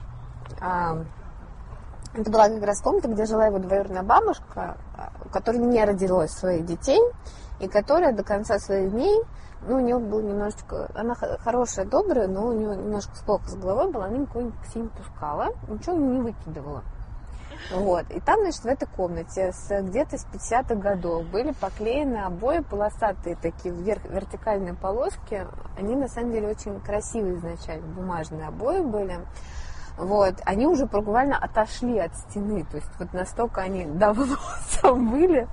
[0.61, 0.99] А,
[2.17, 4.79] Это была как раз комната, где жила его двоюродная бабушка,
[5.25, 7.01] у которой не родилось своих детей,
[7.61, 9.23] и которая до конца своих дней,
[9.69, 13.93] ну, у нее был немножечко, она хорошая, добрая, но у нее немножко плохо с головой
[13.93, 16.83] было, она никого к себе не пускала, ничего не выкидывала.
[17.73, 18.11] Вот.
[18.11, 23.37] И там, значит, в этой комнате с, где-то с 50-х годов были поклеены обои полосатые
[23.37, 25.47] такие вверх, вертикальные полоски.
[25.77, 29.19] Они, на самом деле, очень красивые изначально, бумажные обои были.
[29.97, 30.35] Вот.
[30.45, 34.37] Они уже буквально отошли от стены, то есть вот настолько они давно
[34.81, 35.49] там были.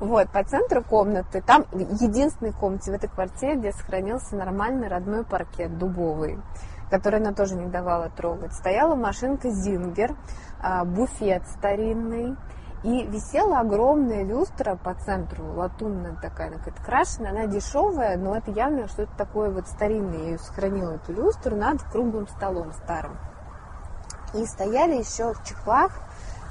[0.00, 5.78] Вот, по центру комнаты, там единственной комнате в этой квартире, где сохранился нормальный родной паркет
[5.78, 6.40] дубовый,
[6.90, 8.52] который она тоже не давала трогать.
[8.52, 10.16] Стояла машинка Зингер,
[10.60, 12.36] а, буфет старинный,
[12.82, 18.50] и висела огромная люстра по центру, латунная такая, она какая-то крашеная, она дешевая, но это
[18.50, 20.18] явно что-то такое вот старинное.
[20.18, 23.16] Я ее сохранила, эту люстру, над круглым столом старым.
[24.34, 25.92] И стояли еще в чехлах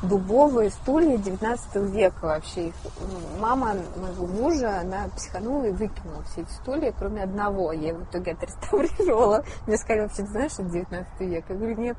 [0.04, 2.68] дубовые стулья 19 века вообще.
[2.68, 7.72] Их, м, Мама моего мужа, она психанула и выкинула все эти стулья, кроме одного.
[7.72, 9.44] Я его в итоге отреставрировала.
[9.68, 11.46] Мне сказали, вообще, ты знаешь, что это 19 век?
[11.50, 11.98] Я говорю, нет.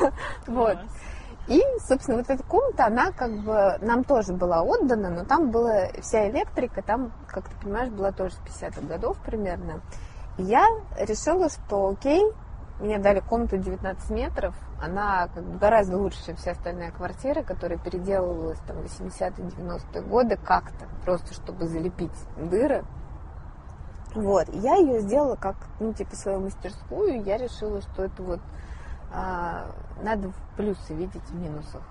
[0.46, 0.78] Вот.
[1.48, 5.88] И, собственно, вот эта комната, она как бы нам тоже была отдана, но там была
[6.00, 9.80] вся электрика, там, как ты понимаешь, была тоже с 50-х годов примерно.
[10.38, 10.64] И я
[10.98, 12.22] решила, что окей,
[12.80, 17.78] мне дали комнату 19 метров, она как бы гораздо лучше, чем вся остальная квартира, которая
[17.78, 22.84] переделывалась там 80-е, 90-е годы как-то, просто чтобы залепить дыры.
[24.14, 28.40] Вот, я ее сделала как, ну, типа, свою мастерскую, я решила, что это вот
[29.12, 29.66] а,
[30.02, 31.82] надо плюсы видеть в минусах.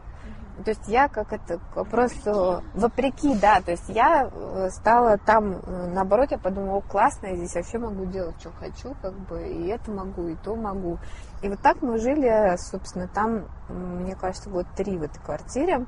[0.63, 5.91] То есть я как это вопросу вопреки, да, то есть я э, стала там, э,
[5.93, 9.89] наоборот, я подумала, классно, я здесь вообще могу делать, что хочу, как бы, и это
[9.91, 10.99] могу, и то могу.
[11.41, 15.85] И вот так мы жили, собственно, там, мне кажется, год три в этой квартире.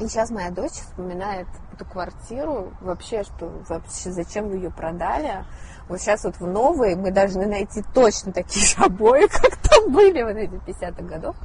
[0.00, 5.44] И сейчас моя дочь вспоминает эту квартиру, вообще, что вообще зачем вы ее продали.
[5.88, 10.22] Вот сейчас вот в новой мы должны найти точно такие же обои, как там были
[10.22, 11.36] вот эти 50-х годов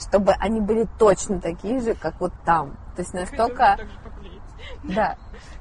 [0.00, 2.76] чтобы они были точно такие же, как вот там.
[2.96, 3.78] То есть настолько...
[4.82, 5.16] Да,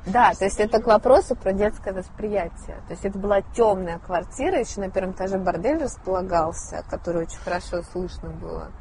[0.05, 2.77] да, то есть это к вопросу про детское восприятие.
[2.87, 7.81] То есть это была темная квартира, еще на первом этаже бордель располагался, который очень хорошо
[7.91, 8.71] слышно было.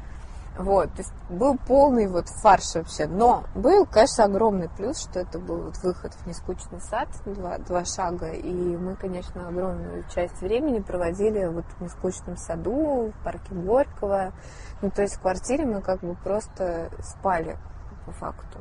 [0.59, 3.07] Вот, то есть был полный вот фарш вообще.
[3.07, 7.85] Но был, конечно, огромный плюс, что это был вот выход в нескучный сад, два, два
[7.85, 8.31] шага.
[8.33, 14.33] И мы, конечно, огромную часть времени проводили вот в нескучном саду, в парке Горького.
[14.81, 17.57] Ну, то есть в квартире мы как бы просто спали
[18.05, 18.59] по факту.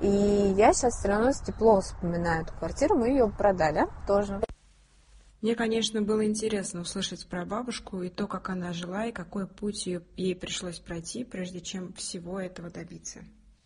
[0.00, 2.96] И я сейчас все равно с теплом вспоминаю эту квартиру.
[2.96, 4.40] Мы ее продали тоже.
[5.42, 9.88] Мне, конечно, было интересно услышать про бабушку и то, как она жила, и какой путь
[10.16, 13.24] ей пришлось пройти, прежде чем всего этого добиться.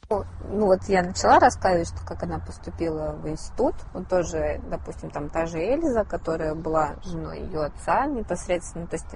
[0.09, 3.75] Ну вот я начала рассказывать, что как она поступила в институт.
[3.93, 9.15] Вот тоже, допустим, там та же Эльза, которая была женой ее отца непосредственно, то есть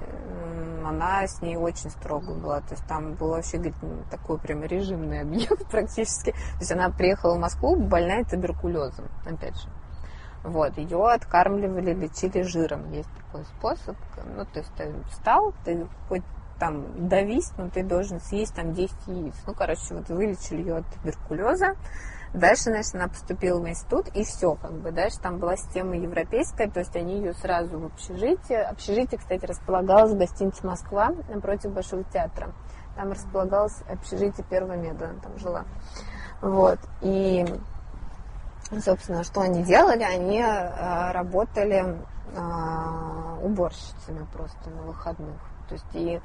[0.85, 2.59] она с ней очень строго была.
[2.61, 3.75] То есть там был вообще говорит,
[4.11, 6.31] такой прям режимный объект практически.
[6.31, 9.67] То есть она приехала в Москву больная туберкулезом, опять же.
[10.43, 12.91] Вот, ее откармливали, лечили жиром.
[12.91, 13.95] Есть такой способ.
[14.35, 16.23] Ну, то есть ты встал, ты хоть
[16.59, 19.35] там давись, но ты должен съесть там 10 яиц.
[19.47, 21.75] Ну, короче, вот вылечили ее от туберкулеза.
[22.33, 24.91] Дальше, значит, она поступила в институт, и все, как бы.
[24.91, 28.61] Дальше там была система европейская, то есть они ее сразу в общежитие.
[28.61, 32.53] Общежитие, кстати, располагалось в гостинице «Москва» напротив Большого театра.
[32.95, 35.65] Там располагалось общежитие первого меда, она там жила.
[36.41, 36.79] Вот.
[37.01, 37.45] И
[38.79, 40.03] собственно, что они делали?
[40.03, 41.99] Они э, работали
[42.33, 45.35] э, уборщицами просто на выходных.
[45.67, 46.21] То есть и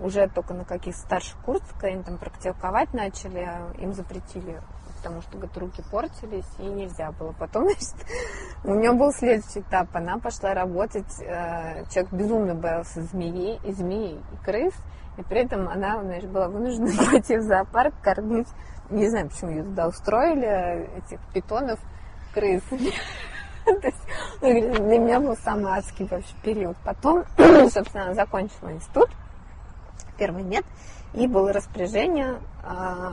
[0.00, 3.48] уже только на каких старших курсах, они там практиковать начали,
[3.78, 4.60] им запретили,
[4.96, 7.32] потому что говорит, руки портились, и нельзя было.
[7.32, 7.94] Потом, значит,
[8.64, 9.88] у нее был следующий этап.
[9.94, 14.74] Она пошла работать, э, человек безумно боялся змеи, и змеи, и крыс,
[15.16, 18.48] и при этом она, значит, была вынуждена пойти в зоопарк кормить
[18.90, 21.78] не знаю, почему ее туда устроили, этих питонов,
[22.34, 22.62] крыс.
[23.64, 23.78] Ну,
[24.50, 26.76] для меня был самый адский вообще период.
[26.84, 27.24] Потом,
[27.70, 29.08] собственно, закончила институт,
[30.18, 30.64] первый нет,
[31.14, 33.12] и было распоряжение а,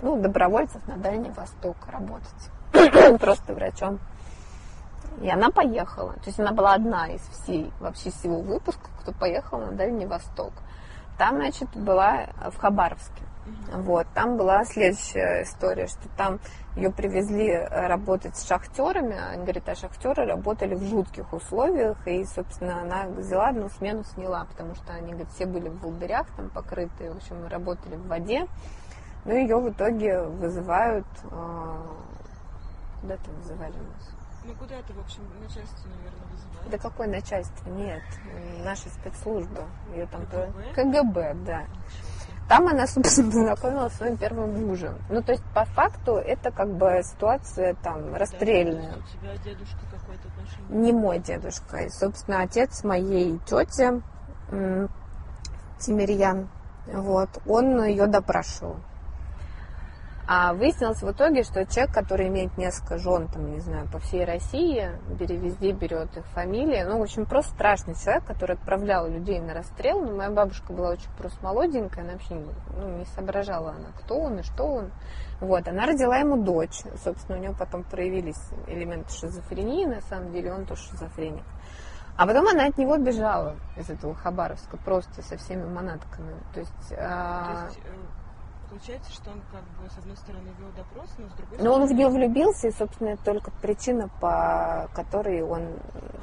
[0.00, 3.18] ну, добровольцев на Дальний Восток работать.
[3.20, 3.98] Просто врачом.
[5.20, 6.12] И она поехала.
[6.14, 10.52] То есть она была одна из всей, вообще всего выпуска, кто поехал на Дальний Восток.
[11.18, 13.24] Там, значит, была в Хабаровске.
[13.72, 16.40] Вот, там была следующая история, что там
[16.76, 19.16] ее привезли э, работать с шахтерами.
[19.16, 24.46] Они говорят, а шахтеры работали в жутких условиях, и, собственно, она взяла одну смену, сняла,
[24.46, 28.46] потому что они, говорят, все были в волдырях там покрытые, в общем, работали в воде.
[29.24, 31.06] Ну, ее в итоге вызывают...
[31.30, 31.76] Э,
[33.00, 34.10] куда то вызывали нас?
[34.44, 36.70] Ну, куда-то, в общем, начальство, наверное, вызывали.
[36.70, 37.70] Да какое начальство?
[37.70, 38.02] Нет,
[38.64, 39.64] наша спецслужба.
[39.94, 40.72] Ее там КГБ?
[40.74, 41.66] КГБ, да.
[42.48, 44.94] Там она, собственно, познакомилась с своим первым мужем.
[45.10, 48.92] Ну, то есть, по факту, это как бы ситуация там расстрельная.
[48.92, 50.82] Да, у тебя дедушка какой-то отношение?
[50.82, 51.76] Не мой дедушка.
[51.78, 54.02] И, собственно, отец моей тети
[55.78, 56.48] Тимирьян,
[56.86, 58.76] вот, он ее допрашивал.
[60.30, 64.26] А выяснилось в итоге, что человек, который имеет несколько жен, там, не знаю, по всей
[64.26, 69.54] России, везде берет их фамилии, ну, в общем, просто страшный человек, который отправлял людей на
[69.54, 70.04] расстрел.
[70.04, 74.40] Но моя бабушка была очень просто молоденькая, она вообще ну, не соображала она, кто он
[74.40, 74.90] и что он.
[75.40, 76.82] Вот, она родила ему дочь.
[77.02, 81.44] Собственно, у него потом проявились элементы шизофрении, на самом деле он тоже шизофреник.
[82.18, 86.34] А потом она от него бежала из этого Хабаровска просто со всеми манатками.
[86.52, 87.44] То есть, а...
[87.46, 88.17] То есть э,
[88.70, 91.64] Получается, что он как бы с одной стороны вел допрос, но с другой стороны...
[91.64, 95.62] Но он в нее влюбился, и, собственно, это только причина, по которой он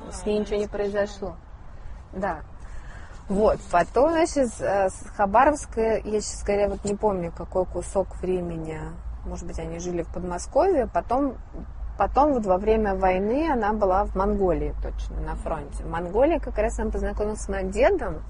[0.08, 1.36] а, с ней ничего не произошло.
[2.14, 2.42] Да.
[3.28, 8.80] Вот, потом, значит, с Хабаровска, я сейчас, скорее, вот не помню, какой кусок времени,
[9.26, 11.36] может быть, они жили в Подмосковье, потом
[11.98, 15.84] потом вот во время войны она была в Монголии точно, на фронте.
[15.84, 18.22] В Монголии как раз она познакомилась с моим дедом,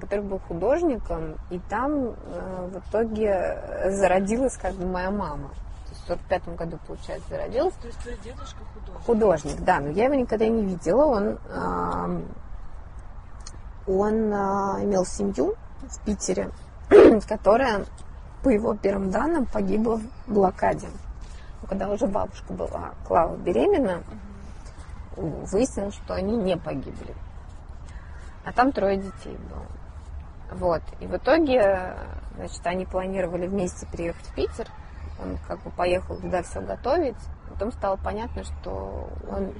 [0.00, 5.48] который был художником, и там э, в итоге зародилась как бы моя мама.
[5.48, 7.74] То есть в 45 году, получается, зародилась.
[7.74, 9.04] То есть твой дедушка художник?
[9.06, 11.04] Художник, да, но я его никогда не видела.
[11.04, 12.10] Он, а,
[13.86, 16.50] он а, имел семью в Питере,
[17.28, 17.84] которая,
[18.42, 20.88] по его первым данным, погибла в блокаде.
[21.68, 24.02] Когда уже бабушка была, Клава, беременна,
[25.16, 27.14] выяснилось, что они не погибли.
[28.44, 29.66] А там трое детей было.
[30.52, 30.82] Вот.
[31.00, 31.96] И в итоге,
[32.36, 34.68] значит, они планировали вместе приехать в Питер.
[35.22, 37.16] Он как бы поехал туда все готовить.
[37.48, 39.52] Потом стало понятно, что он,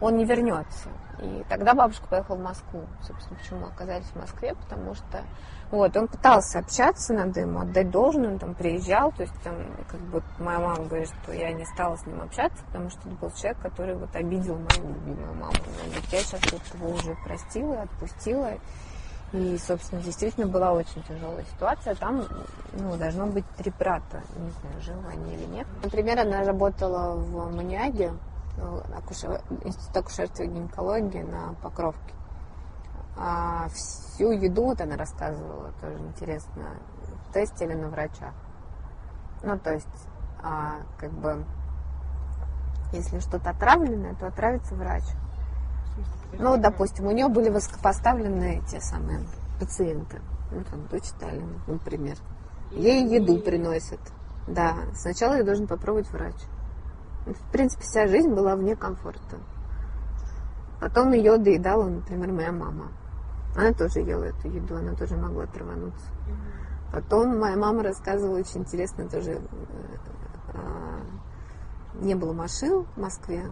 [0.00, 0.88] он не вернется.
[1.20, 2.82] И тогда бабушка поехала в Москву.
[3.02, 5.22] Собственно, почему оказались в Москве, потому что
[5.72, 9.54] вот, он пытался общаться, надо ему отдать должное, он там приезжал, то есть там,
[9.88, 13.18] как бы, моя мама говорит, что я не стала с ним общаться, потому что это
[13.18, 15.54] был человек, который вот обидел мою любимую маму.
[15.56, 18.50] Она говорит, я сейчас вот его уже простила, отпустила,
[19.32, 21.94] и, собственно, действительно была очень тяжелая ситуация.
[21.94, 22.22] Там,
[22.74, 24.22] ну, должно быть три брата.
[24.36, 25.66] Не знаю, живы они или нет.
[25.82, 28.12] Например, она работала в Маниаге,
[28.94, 29.40] акушер...
[29.64, 32.12] институт акушерства и гинекологии на Покровке.
[33.16, 36.62] А всю еду, вот она рассказывала, тоже интересно,
[37.32, 38.32] тестили на врача.
[39.42, 39.86] Ну, то есть,
[40.42, 41.44] а, как бы,
[42.92, 45.04] если что-то отравленное, то отравится врач.
[46.38, 49.20] Ну, допустим, у нее были высокопоставленные те самые
[49.60, 50.20] пациенты.
[50.50, 52.16] Ну, там, дочь Сталина, например.
[52.70, 54.00] Ей еду приносят.
[54.46, 56.34] Да, сначала ее должен попробовать врач.
[57.26, 59.36] В принципе, вся жизнь была вне комфорта.
[60.80, 62.88] Потом ее доедала, например, моя мама.
[63.54, 66.06] Она тоже ела эту еду, она тоже могла травануться.
[66.92, 69.32] Потом моя мама рассказывала очень интересно тоже.
[69.32, 69.38] Э,
[70.54, 73.44] э, не было машин в Москве.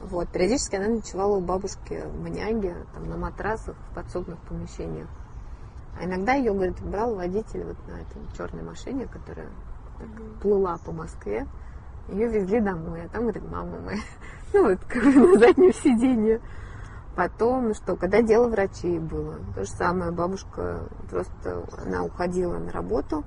[0.00, 0.28] Вот.
[0.28, 5.08] Периодически она ночевала у бабушки в Маняге, там, на матрасах, в подсобных помещениях.
[5.98, 9.48] А иногда ее, говорит, брал водитель вот на этой черной машине, которая
[9.98, 11.46] так, плыла по Москве.
[12.08, 13.98] Ее везли домой, а там, говорит, мама моя,
[14.52, 16.40] ну вот, как бы на заднем сиденье.
[17.18, 23.24] Потом, что, когда дело врачей было, то же самое, бабушка просто, она уходила на работу,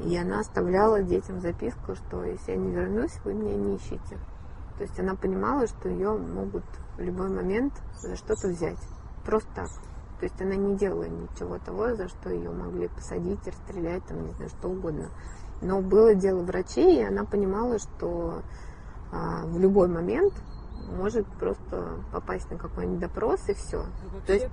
[0.00, 4.18] и она оставляла детям записку, что если я не вернусь, вы меня не ищите.
[4.78, 6.64] То есть она понимала, что ее могут
[6.96, 8.80] в любой момент за что-то взять.
[9.24, 9.68] Просто так.
[10.18, 14.32] То есть она не делала ничего того, за что ее могли посадить, расстрелять, там, не
[14.32, 15.08] знаю, что угодно.
[15.62, 18.42] Но было дело врачей, и она понимала, что
[19.12, 20.34] а, в любой момент
[20.90, 23.84] может просто попасть на какой-нибудь допрос и все.
[24.12, 24.50] Ну, То есть,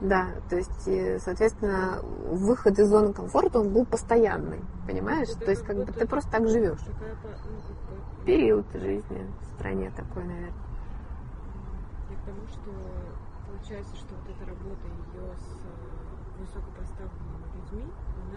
[0.00, 5.28] да, то есть, соответственно, выход из зоны комфорта он был постоянный, понимаешь?
[5.30, 6.80] Это То есть, как бы ты просто так живешь.
[6.80, 10.52] Такая, ну, Период жизни в стране такой, наверное.
[12.10, 12.70] Я к тому, что
[13.46, 17.92] получается, что вот эта работа ее с э, высокопоставленными людьми,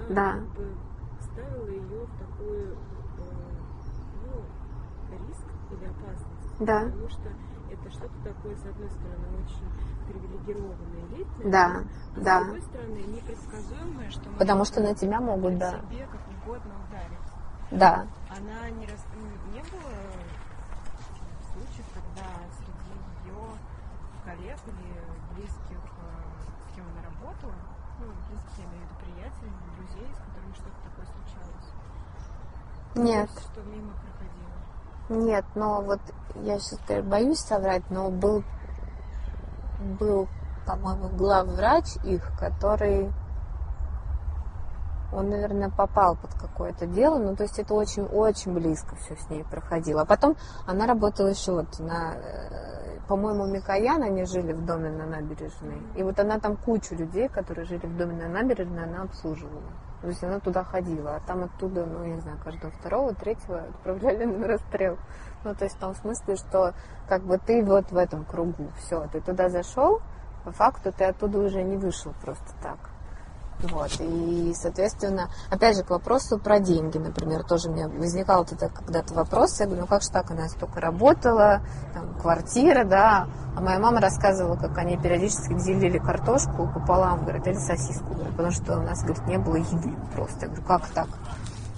[0.07, 0.31] она Да.
[0.33, 0.75] как бы
[1.21, 2.77] ставила ее в такую э,
[4.25, 4.41] ну,
[5.27, 6.28] риск или опасность.
[6.59, 6.81] Да.
[6.85, 7.29] Потому что
[7.71, 9.69] это что-то такое, с одной стороны, очень
[10.07, 11.65] привилегированное, элитное, Да,
[12.15, 12.41] а да.
[12.41, 15.71] с другой стороны, непредсказуемое, что Потому что на тебя могут, да.
[15.71, 17.29] себе как угодно ударить.
[17.71, 18.07] Да.
[18.29, 19.05] Она не, рас...
[19.53, 19.93] не- было
[21.53, 22.25] случаев, когда
[22.57, 23.37] среди ее
[24.25, 27.53] коллег или близких, э, с кем она работала,
[27.99, 31.69] ну, близких, я имею в виду приятелей, друзей, с которыми что-то такое случалось.
[32.95, 33.29] Нет.
[33.29, 35.25] Есть, Что мимо проходило.
[35.27, 36.01] Нет, но вот
[36.35, 38.43] я сейчас боюсь соврать, но был,
[39.99, 40.27] был,
[40.65, 43.11] по-моему, главврач их, который,
[45.11, 49.43] он, наверное, попал под какое-то дело, ну, то есть это очень-очень близко все с ней
[49.43, 50.01] проходило.
[50.01, 55.05] А потом она работала еще вот на, э, по-моему, Микоян, они жили в доме на
[55.05, 55.81] набережной.
[55.95, 59.63] И вот она там кучу людей, которые жили в доме на набережной, она обслуживала.
[60.01, 63.59] То есть она туда ходила, а там оттуда, ну, я не знаю, каждого второго, третьего
[63.59, 64.97] отправляли на расстрел.
[65.43, 66.73] Ну, то есть в том смысле, что
[67.07, 70.01] как бы ты вот в этом кругу, все, ты туда зашел,
[70.45, 72.77] по факту ты оттуда уже не вышел просто так.
[73.61, 78.69] Вот, и, соответственно, опять же, к вопросу про деньги, например, тоже меня возникал вот это
[78.69, 81.61] когда-то вопрос, я говорю, ну как же так, она столько работала,
[81.93, 83.27] там, квартира, да,
[83.57, 88.51] а моя мама рассказывала, как они периодически делили картошку пополам, говорит, или сосиску, говорит, потому
[88.51, 90.45] что у нас, говорит, не было еды просто.
[90.45, 91.07] Я говорю, как так?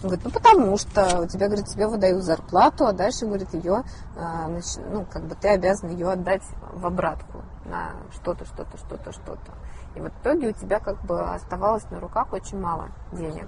[0.03, 3.83] Он говорит, ну потому что у тебя, говорит, тебе выдают зарплату, а дальше, говорит, ее,
[4.15, 4.47] а,
[4.91, 6.43] ну, как бы ты обязан ее отдать
[6.73, 9.51] в обратку на что-то, что-то, что-то, что-то.
[9.95, 13.47] И в итоге у тебя как бы оставалось на руках очень мало денег.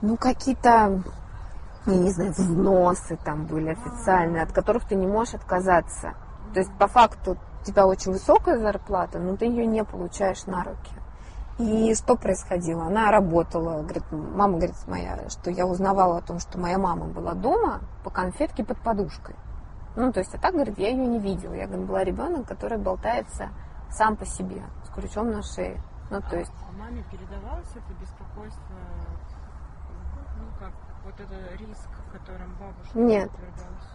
[0.00, 1.02] Ну, какие-то
[1.86, 6.14] я не знаю, взносы там были официальные, от которых ты не можешь отказаться.
[6.52, 10.64] То есть по факту у тебя очень высокая зарплата, но ты ее не получаешь на
[10.64, 10.92] руки.
[11.58, 12.84] И что происходило?
[12.86, 17.32] Она работала, говорит, мама говорит моя, что я узнавала о том, что моя мама была
[17.32, 19.34] дома по конфетке под подушкой.
[19.96, 21.54] Ну, то есть, а так, говорит, я ее не видела.
[21.54, 23.48] Я, говорит, была ребенок, который болтается
[23.90, 25.80] сам по себе, с крючом на шее.
[26.10, 26.52] Ну, то есть...
[26.68, 28.76] А маме передавалось это беспокойство,
[30.38, 30.72] ну, как
[31.04, 33.30] вот это риск, которым бабушка Нет,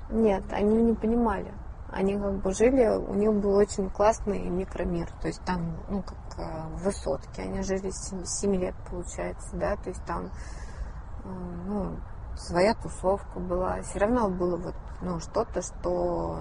[0.09, 1.53] нет, они не понимали.
[1.91, 6.17] Они как бы жили, у них был очень классный микромир, то есть там, ну, как
[6.39, 11.29] э, в высотке, они жили 7, 7 лет, получается, да, то есть там, э,
[11.67, 11.95] ну,
[12.35, 16.39] своя тусовка была, все равно было вот, ну, что-то, что,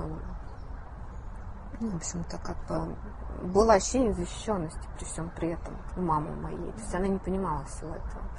[1.81, 2.97] ну, в общем-то, как бы
[3.43, 7.65] было ощущение защищенности при всем при этом у мамы моей, то есть она не понимала
[7.65, 8.31] всего этого.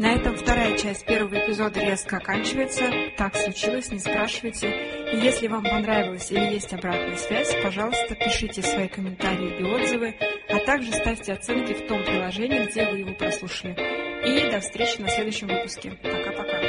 [0.00, 2.90] На этом вторая часть первого эпизода резко оканчивается.
[3.18, 4.70] Так случилось, не спрашивайте.
[5.12, 10.14] И если вам понравилось или есть обратная связь, пожалуйста, пишите свои комментарии и отзывы,
[10.48, 13.76] а также ставьте оценки в том приложении, где вы его прослушали.
[14.24, 15.90] И до встречи на следующем выпуске.
[16.02, 16.59] Пока-пока.